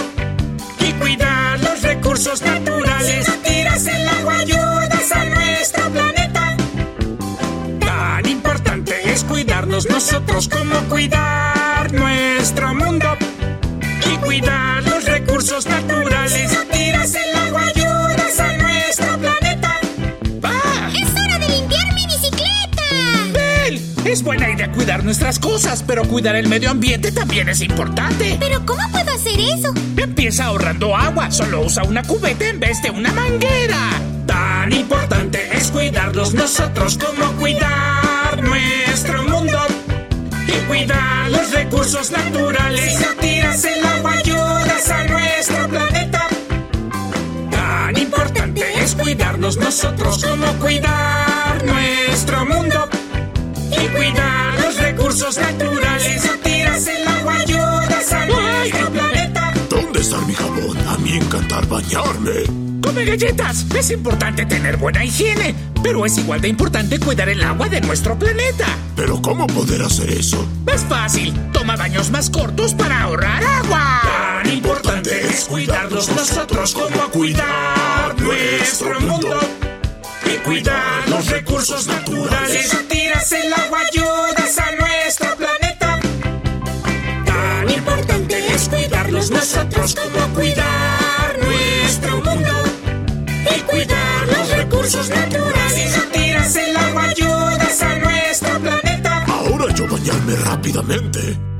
[0.79, 3.25] y cuidar los recursos naturales.
[3.25, 6.57] Si no tiras el agua, ayudas a nuestro planeta.
[7.79, 11.56] Tan importante es cuidarnos nosotros como cuidar
[15.47, 16.31] recursos naturales.
[16.33, 19.79] Si no tiras el agua, ayudas a nuestro planeta.
[20.43, 20.91] ¡Va!
[20.93, 22.83] ¡Es hora de limpiar mi bicicleta!
[23.31, 23.81] ¡Bel!
[24.05, 28.37] Es buena idea cuidar nuestras cosas, pero cuidar el medio ambiente también es importante.
[28.39, 29.73] ¿Pero cómo puedo hacer eso?
[29.95, 34.01] Empieza ahorrando agua, solo usa una cubeta en vez de una manguera.
[34.25, 39.59] Tan importante es cuidarnos nosotros como cuidar nuestro mundo
[40.47, 42.97] y cuidar los recursos naturales.
[42.97, 43.96] Si no tiras el agua,
[49.39, 52.89] nosotros como cuidar nuestro mundo
[53.71, 56.21] y cuidar los recursos naturales.
[56.21, 59.53] Si no tiras el agua, ayudas a nuestro planeta.
[59.69, 60.77] ¿Dónde está mi jabón?
[60.87, 62.43] A mí encantar bañarme.
[62.81, 63.65] Come galletas.
[63.75, 68.17] Es importante tener buena higiene, pero es igual de importante cuidar el agua de nuestro
[68.17, 68.65] planeta.
[68.95, 70.47] ¿Pero cómo poder hacer eso?
[70.73, 71.33] Es fácil.
[71.51, 74.16] Toma baños más cortos para ahorrar agua
[74.47, 79.39] importante es cuidarnos nosotros como cuidar nuestro mundo
[80.25, 82.69] y cuidar los recursos naturales.
[82.69, 85.99] Si tiras el agua ayudas a nuestro planeta.
[87.25, 92.53] Tan importante es cuidarnos nosotros como cuidar nuestro mundo
[93.55, 95.93] y cuidar los recursos naturales.
[95.93, 99.25] Si tiras el agua ayudas a nuestro planeta.
[99.25, 101.56] Ahora yo bañarme rápidamente.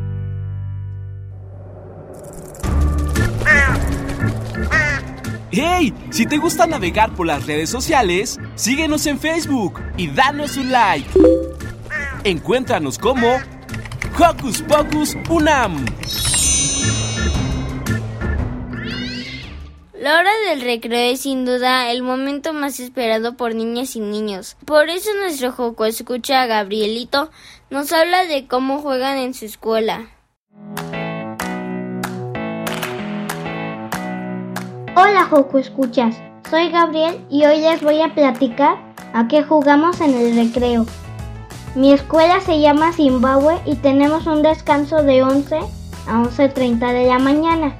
[5.60, 5.92] ¡Hey!
[6.12, 11.10] Si te gusta navegar por las redes sociales, síguenos en Facebook y danos un like.
[12.24, 13.38] Encuéntranos como
[14.20, 15.84] Hocus Pocus Unam.
[20.00, 24.58] La hora del recreo es sin duda el momento más esperado por niñas y niños.
[24.64, 27.32] Por eso nuestro Joco escucha a Gabrielito
[27.72, 30.17] nos habla de cómo juegan en su escuela.
[35.00, 36.16] Hola Joco Escuchas,
[36.50, 38.80] soy Gabriel y hoy les voy a platicar
[39.14, 40.88] a qué jugamos en el recreo.
[41.76, 45.60] Mi escuela se llama Zimbabue y tenemos un descanso de 11
[46.08, 47.76] a 11.30 de la mañana.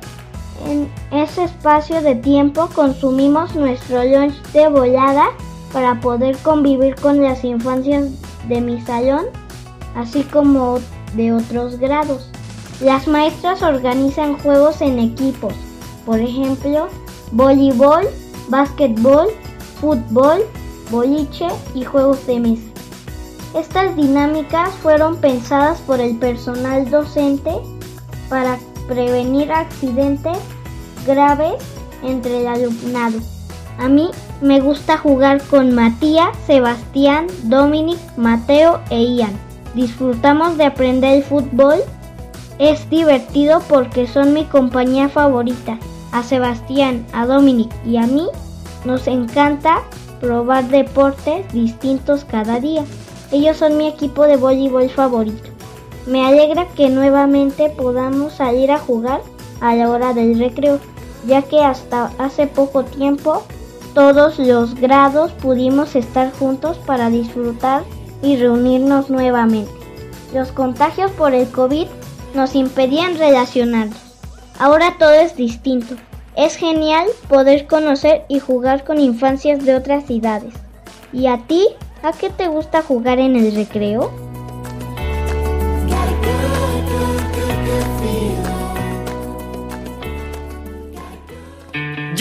[0.64, 5.30] En ese espacio de tiempo consumimos nuestro lunch de volada
[5.74, 8.12] para poder convivir con las infancias
[8.48, 9.26] de mi salón,
[9.96, 10.78] así como
[11.16, 12.30] de otros grados.
[12.80, 15.56] Las maestras organizan juegos en equipos,
[16.06, 16.88] por ejemplo,
[17.32, 18.08] voleibol,
[18.50, 19.28] básquetbol,
[19.80, 20.42] fútbol,
[20.90, 22.64] boliche y juegos de mesa.
[23.54, 27.52] Estas dinámicas fueron pensadas por el personal docente
[28.30, 28.58] para
[28.88, 30.38] prevenir accidentes
[31.06, 31.56] graves
[32.04, 33.20] entre el alumnado.
[33.80, 34.10] A mí
[34.42, 39.34] me gusta jugar con Matías, Sebastián, Dominic, Mateo e Ian.
[39.74, 41.80] Disfrutamos de aprender el fútbol.
[42.60, 45.78] Es divertido porque son mi compañía favorita.
[46.12, 48.28] A Sebastián, a Dominic y a mí
[48.86, 49.84] nos encanta
[50.20, 52.86] probar deportes distintos cada día.
[53.32, 55.50] Ellos son mi equipo de voleibol favorito.
[56.06, 59.22] Me alegra que nuevamente podamos salir a jugar
[59.60, 60.80] a la hora del recreo,
[61.26, 63.44] ya que hasta hace poco tiempo
[63.94, 67.84] todos los grados pudimos estar juntos para disfrutar
[68.22, 69.72] y reunirnos nuevamente.
[70.34, 71.88] Los contagios por el COVID
[72.34, 74.07] nos impedían relacionarnos.
[74.60, 75.96] Ahora todo es distinto.
[76.36, 80.54] Es genial poder conocer y jugar con infancias de otras edades.
[81.14, 81.68] ¿Y a ti?
[82.04, 84.27] ¿A qué te gusta jugar en el recreo?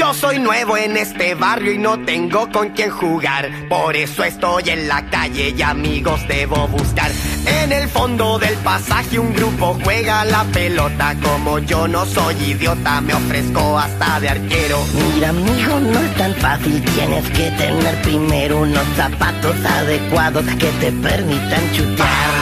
[0.06, 3.50] Yo soy nuevo en este barrio y no tengo con quién jugar.
[3.68, 7.10] Por eso estoy en la calle y amigos debo buscar.
[7.44, 11.16] En el fondo del pasaje un grupo juega la pelota.
[11.20, 14.78] Como yo no soy idiota, me ofrezco hasta de arquero.
[15.12, 16.80] Mira, amigo, no es tan fácil.
[16.84, 22.35] Tienes que tener primero unos zapatos adecuados que te permitan chutar.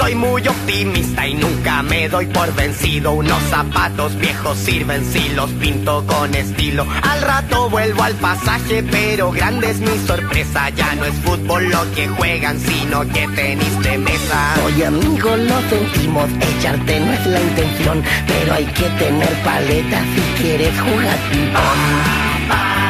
[0.00, 3.12] Soy muy optimista y nunca me doy por vencido.
[3.12, 6.86] Unos zapatos viejos sirven si los pinto con estilo.
[7.02, 10.70] Al rato vuelvo al pasaje, pero grande es mi sorpresa.
[10.70, 14.54] Ya no es fútbol lo que juegan, sino que tenis de mesa.
[14.64, 20.42] Oye amigo, lo sentimos, echarte no es la intención, pero hay que tener paleta si
[20.42, 22.89] quieres jugar ping-pong.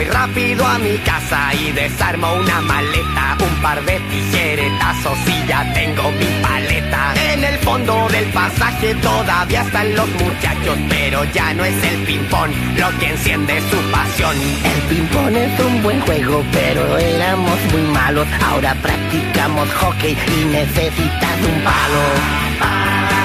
[0.00, 5.72] Voy rápido a mi casa y desarmo una maleta, un par de tijeretazos y ya
[5.74, 7.14] tengo mi paleta.
[7.32, 12.50] En el fondo del pasaje todavía están los muchachos, pero ya no es el ping-pong
[12.78, 14.36] lo que enciende su pasión.
[14.64, 18.26] El ping-pong es un buen juego, pero éramos muy malos.
[18.48, 23.19] Ahora practicamos hockey y necesitas un palo.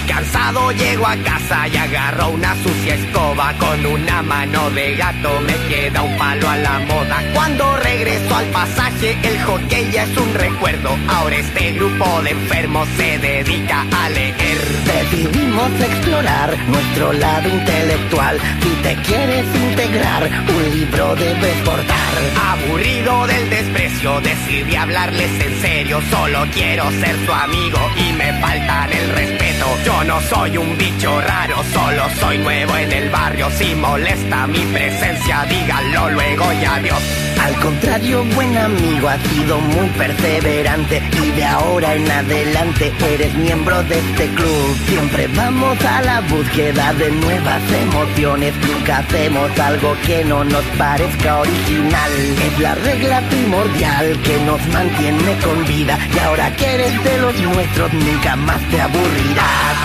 [0.00, 3.52] Muy cansado llego a casa y agarro una sucia escoba.
[3.58, 7.22] Con una mano de gato me queda un palo a la moda.
[7.34, 10.96] Cuando regreso al pasaje el hockey ya es un recuerdo.
[11.08, 18.38] Ahora este grupo de enfermos se dedica a leer Decidimos explorar nuestro lado intelectual.
[18.60, 22.10] Si te quieres integrar, un libro debes portar.
[22.50, 28.92] Aburrido del desprecio, decidí hablarles en serio Solo quiero ser su amigo y me faltan
[28.92, 33.74] el respeto Yo no soy un bicho raro, solo soy nuevo en el barrio Si
[33.74, 37.02] molesta mi presencia, díganlo luego y adiós
[37.42, 43.82] Al contrario, buen amigo, has sido muy perseverante y de ahora en adelante eres miembro
[43.84, 44.76] de este club.
[44.90, 51.38] Siempre vamos a la búsqueda de nuevas emociones, nunca hacemos algo que no nos parezca
[51.38, 52.10] original.
[52.44, 57.40] Es la regla primordial que nos mantiene con vida y ahora que eres de los
[57.40, 59.76] nuestros nunca más te aburrirás.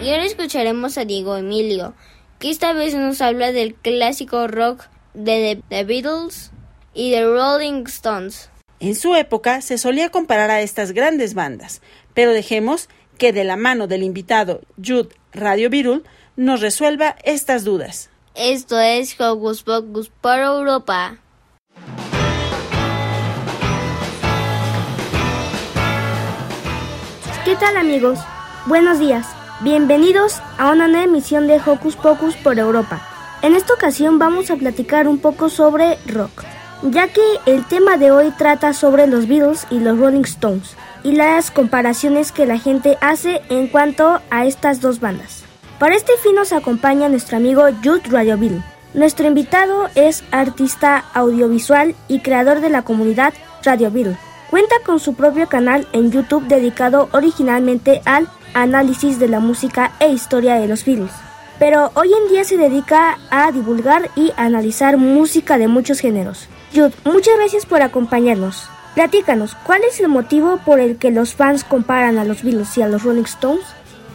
[0.00, 1.92] Y ahora escucharemos a Diego Emilio,
[2.38, 6.50] que esta vez nos habla del clásico rock de The, Beatles
[6.92, 8.50] y The Rolling Stones.
[8.80, 11.80] En su época se solía comparar a estas grandes bandas,
[12.12, 16.04] pero dejemos que de la mano del invitado Jude Radio Virul
[16.36, 18.10] nos resuelva estas dudas.
[18.34, 21.18] Esto es Hocus Pocus por Europa.
[27.44, 28.18] ¿Qué tal amigos?
[28.66, 29.26] Buenos días.
[29.60, 33.13] Bienvenidos a una nueva emisión de Hocus Pocus por Europa.
[33.44, 36.44] En esta ocasión vamos a platicar un poco sobre rock,
[36.82, 41.12] ya que el tema de hoy trata sobre los Beatles y los Rolling Stones y
[41.12, 45.42] las comparaciones que la gente hace en cuanto a estas dos bandas.
[45.78, 48.62] Para este fin nos acompaña nuestro amigo Jude Radioville.
[48.94, 54.16] Nuestro invitado es artista audiovisual y creador de la comunidad Radioville.
[54.48, 60.08] Cuenta con su propio canal en YouTube dedicado originalmente al análisis de la música e
[60.08, 61.23] historia de los Beatles.
[61.58, 66.48] Pero hoy en día se dedica a divulgar y analizar música de muchos géneros.
[66.74, 68.68] Jude, muchas gracias por acompañarnos.
[68.94, 72.82] Platícanos, ¿cuál es el motivo por el que los fans comparan a los Beatles y
[72.82, 73.64] a los Rolling Stones?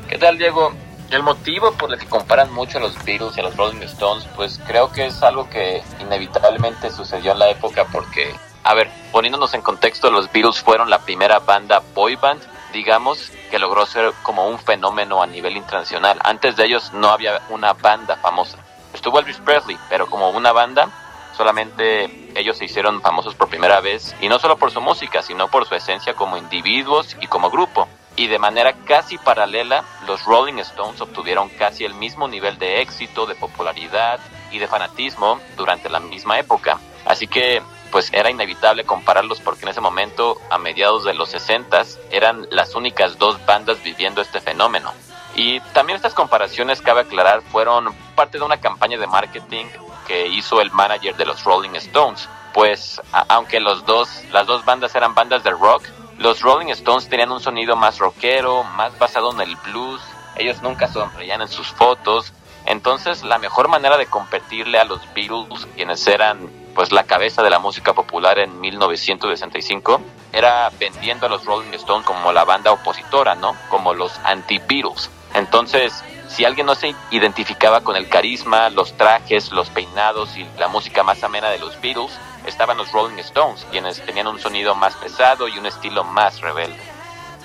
[0.07, 0.73] ¿Qué tal, Diego?
[1.11, 4.25] El motivo por el que comparan mucho a los Beatles y a los Rolling Stones,
[4.35, 8.33] pues creo que es algo que inevitablemente sucedió en la época porque,
[8.63, 12.41] a ver, poniéndonos en contexto, los Beatles fueron la primera banda boy band,
[12.73, 16.19] digamos, que logró ser como un fenómeno a nivel internacional.
[16.23, 18.57] Antes de ellos no había una banda famosa.
[18.93, 20.89] Estuvo Elvis Presley, pero como una banda,
[21.35, 25.47] solamente ellos se hicieron famosos por primera vez, y no solo por su música, sino
[25.47, 27.87] por su esencia como individuos y como grupo.
[28.15, 33.25] Y de manera casi paralela, los Rolling Stones obtuvieron casi el mismo nivel de éxito,
[33.25, 34.19] de popularidad
[34.51, 36.79] y de fanatismo durante la misma época.
[37.05, 37.61] Así que
[37.91, 42.75] pues era inevitable compararlos porque en ese momento, a mediados de los 60, eran las
[42.75, 44.91] únicas dos bandas viviendo este fenómeno.
[45.35, 49.65] Y también estas comparaciones, cabe aclarar, fueron parte de una campaña de marketing
[50.07, 52.27] que hizo el manager de los Rolling Stones.
[52.53, 55.83] Pues aunque los dos, las dos bandas eran bandas de rock,
[56.17, 60.01] los Rolling Stones tenían un sonido más rockero, más basado en el blues.
[60.35, 62.33] Ellos nunca sonreían en sus fotos.
[62.65, 66.49] Entonces la mejor manera de competirle a los Beatles, quienes eran
[66.79, 69.99] pues la cabeza de la música popular en 1965,
[70.31, 73.53] era vendiendo a los Rolling Stones como la banda opositora, ¿no?
[73.67, 75.09] Como los anti-Beatles.
[75.33, 80.69] Entonces, si alguien no se identificaba con el carisma, los trajes, los peinados y la
[80.69, 84.95] música más amena de los Beatles, estaban los Rolling Stones, quienes tenían un sonido más
[84.95, 86.79] pesado y un estilo más rebelde.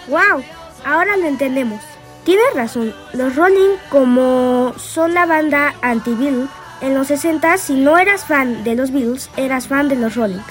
[0.07, 0.45] ¡Wow!
[0.87, 1.83] Ahora lo entendemos.
[2.25, 6.47] Tienes razón, los Rolling, como son la banda anti-Beatle,
[6.81, 10.43] en los 60 si no eras fan de los Beatles, eras fan de los Rolling.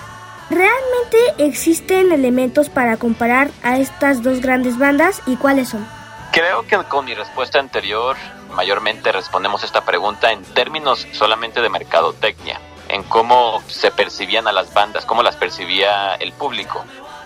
[0.50, 5.88] ¿Realmente existen elementos para comparar a estas dos grandes bandas y cuáles son?
[6.32, 8.18] Creo que con mi respuesta anterior
[8.54, 12.60] mayormente respondemos esta pregunta en términos solamente de mercadotecnia,
[12.90, 16.84] en cómo se percibían a las bandas, cómo las percibía el público.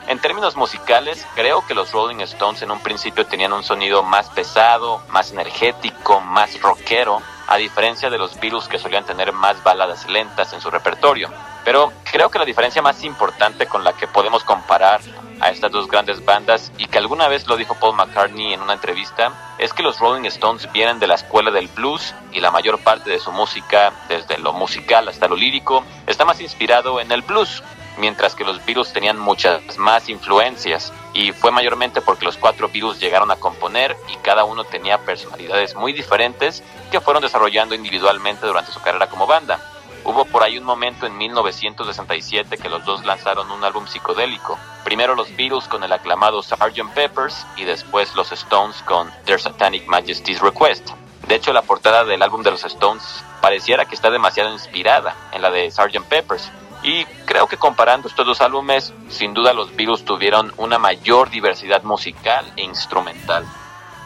[0.07, 4.29] En términos musicales, creo que los Rolling Stones en un principio tenían un sonido más
[4.29, 10.07] pesado, más energético, más rockero, a diferencia de los Beatles que solían tener más baladas
[10.09, 11.29] lentas en su repertorio.
[11.63, 15.01] Pero creo que la diferencia más importante con la que podemos comparar
[15.39, 18.73] a estas dos grandes bandas y que alguna vez lo dijo Paul McCartney en una
[18.73, 22.79] entrevista es que los Rolling Stones vienen de la escuela del blues y la mayor
[22.79, 27.21] parte de su música, desde lo musical hasta lo lírico, está más inspirado en el
[27.21, 27.63] blues,
[27.97, 32.99] mientras que los Beatles tenían muchas más influencias y fue mayormente porque los cuatro Beatles
[32.99, 38.71] llegaron a componer y cada uno tenía personalidades muy diferentes que fueron desarrollando individualmente durante
[38.71, 39.59] su carrera como banda.
[40.03, 44.57] Hubo por ahí un momento en 1967 que los dos lanzaron un álbum psicodélico.
[44.85, 46.93] Primero los Beatles con el aclamado Sgt.
[46.93, 50.91] Peppers y después los Stones con Their Satanic Majesty's Request.
[51.27, 55.41] De hecho, la portada del álbum de los Stones pareciera que está demasiado inspirada en
[55.41, 56.01] la de Sgt.
[56.07, 56.49] Peppers.
[56.83, 61.83] Y creo que comparando estos dos álbumes, sin duda los Beatles tuvieron una mayor diversidad
[61.83, 63.45] musical e instrumental.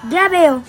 [0.10, 0.64] Ya veo.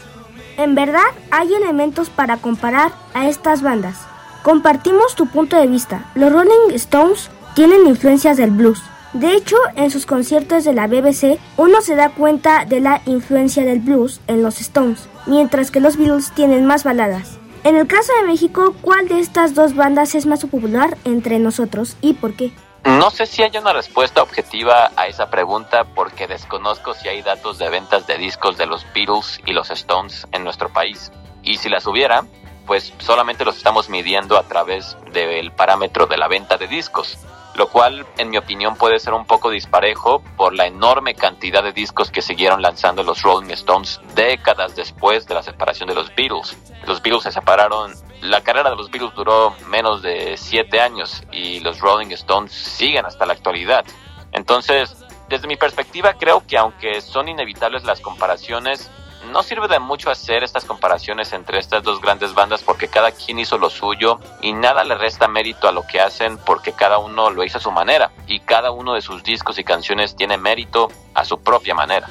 [0.57, 3.97] En verdad hay elementos para comparar a estas bandas.
[4.43, 6.05] Compartimos tu punto de vista.
[6.15, 8.83] Los Rolling Stones tienen influencias del blues.
[9.13, 13.63] De hecho, en sus conciertos de la BBC, uno se da cuenta de la influencia
[13.65, 17.39] del blues en los Stones, mientras que los Beatles tienen más baladas.
[17.65, 21.97] En el caso de México, ¿cuál de estas dos bandas es más popular entre nosotros
[22.01, 22.51] y por qué?
[22.85, 27.59] No sé si hay una respuesta objetiva a esa pregunta porque desconozco si hay datos
[27.59, 31.13] de ventas de discos de los Beatles y los Stones en nuestro país.
[31.45, 32.25] Y si las hubiera,
[32.67, 37.17] pues solamente los estamos midiendo a través del parámetro de la venta de discos.
[37.55, 41.73] Lo cual en mi opinión puede ser un poco disparejo por la enorme cantidad de
[41.73, 46.57] discos que siguieron lanzando los Rolling Stones décadas después de la separación de los Beatles.
[46.87, 47.93] Los Beatles se separaron,
[48.23, 53.05] la carrera de los Beatles duró menos de siete años y los Rolling Stones siguen
[53.05, 53.85] hasta la actualidad.
[54.33, 54.97] Entonces,
[55.29, 58.91] desde mi perspectiva creo que aunque son inevitables las comparaciones,
[59.31, 63.39] no sirve de mucho hacer estas comparaciones entre estas dos grandes bandas porque cada quien
[63.39, 67.31] hizo lo suyo y nada le resta mérito a lo que hacen porque cada uno
[67.31, 70.91] lo hizo a su manera y cada uno de sus discos y canciones tiene mérito
[71.15, 72.09] a su propia manera.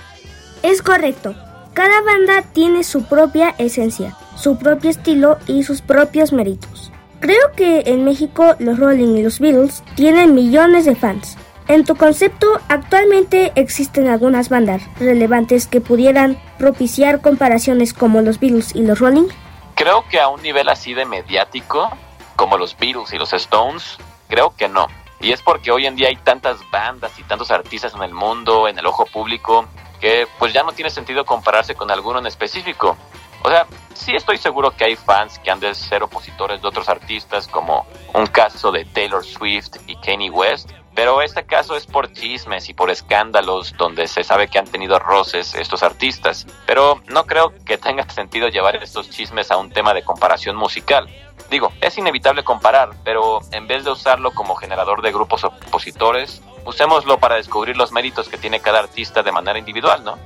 [0.64, 1.36] Es correcto.
[1.74, 6.92] Cada banda tiene su propia esencia, su propio estilo y sus propios méritos.
[7.22, 11.38] Creo que en México los Rolling y los Beatles tienen millones de fans.
[11.72, 18.76] En tu concepto, actualmente existen algunas bandas relevantes que pudieran propiciar comparaciones como los Beatles
[18.76, 19.30] y los Rolling.
[19.76, 21.90] Creo que a un nivel así de mediático,
[22.36, 23.98] como los Beatles y los Stones,
[24.28, 24.90] creo que no.
[25.22, 28.68] Y es porque hoy en día hay tantas bandas y tantos artistas en el mundo,
[28.68, 29.66] en el ojo público,
[30.02, 32.98] que pues ya no tiene sentido compararse con alguno en específico.
[33.44, 36.90] O sea, sí estoy seguro que hay fans que han de ser opositores de otros
[36.90, 42.12] artistas, como un caso de Taylor Swift y Kanye West, pero este caso es por
[42.12, 46.46] chismes y por escándalos donde se sabe que han tenido roces estos artistas.
[46.66, 51.08] Pero no creo que tenga sentido llevar estos chismes a un tema de comparación musical.
[51.50, 57.20] Digo, es inevitable comparar, pero en vez de usarlo como generador de grupos opositores, usémoslo
[57.20, 60.18] para descubrir los méritos que tiene cada artista de manera individual, ¿no?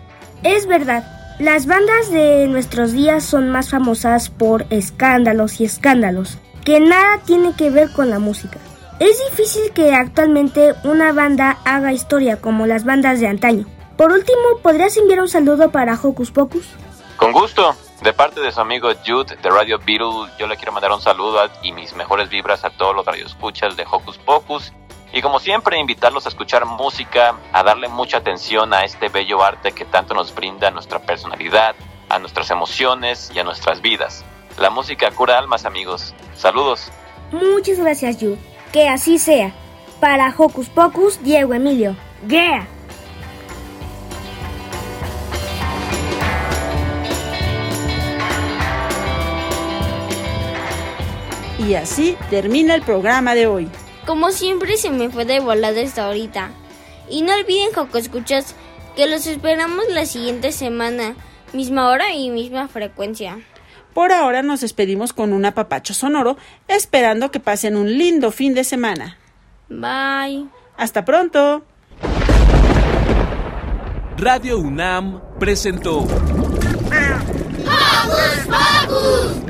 [0.43, 1.03] Es verdad.
[1.39, 7.53] Las bandas de nuestros días son más famosas por escándalos y escándalos, que nada tiene
[7.55, 8.57] que ver con la música.
[8.97, 13.65] Es difícil que actualmente una banda haga historia como las bandas de antaño.
[13.97, 16.65] Por último, ¿podrías enviar un saludo para Hocus Pocus?
[17.17, 17.75] Con gusto.
[18.01, 21.41] De parte de su amigo Jude de Radio Beatle, yo le quiero mandar un saludo
[21.61, 24.71] y mis mejores vibras a todos los radioescuchas de Hocus Pocus.
[25.11, 29.73] Y como siempre, invitarlos a escuchar música, a darle mucha atención a este bello arte
[29.73, 31.75] que tanto nos brinda a nuestra personalidad,
[32.07, 34.23] a nuestras emociones y a nuestras vidas.
[34.57, 36.13] La música cura almas, amigos.
[36.35, 36.91] Saludos.
[37.31, 38.54] Muchas gracias, Jude.
[38.75, 39.53] Que así sea.
[40.01, 41.95] Para Hocus Pocus, Diego Emilio.
[42.27, 42.67] ¡Yeah!
[51.57, 53.69] Y así termina el programa de hoy.
[54.05, 56.51] Como siempre se me fue de volada esta ahorita.
[57.09, 58.55] Y no olviden, Joco Escuchas,
[58.97, 61.15] que los esperamos la siguiente semana,
[61.53, 63.37] misma hora y misma frecuencia.
[63.95, 66.35] Por ahora nos despedimos con un apapacho sonoro,
[66.67, 69.17] esperando que pasen un lindo fin de semana.
[69.69, 70.47] Bye.
[70.75, 71.63] Hasta pronto.
[74.17, 76.05] Radio UNAM presentó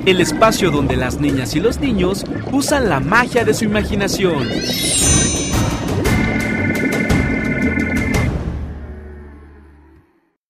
[0.06, 4.48] el espacio donde las niñas y los niños usan la magia de su imaginación.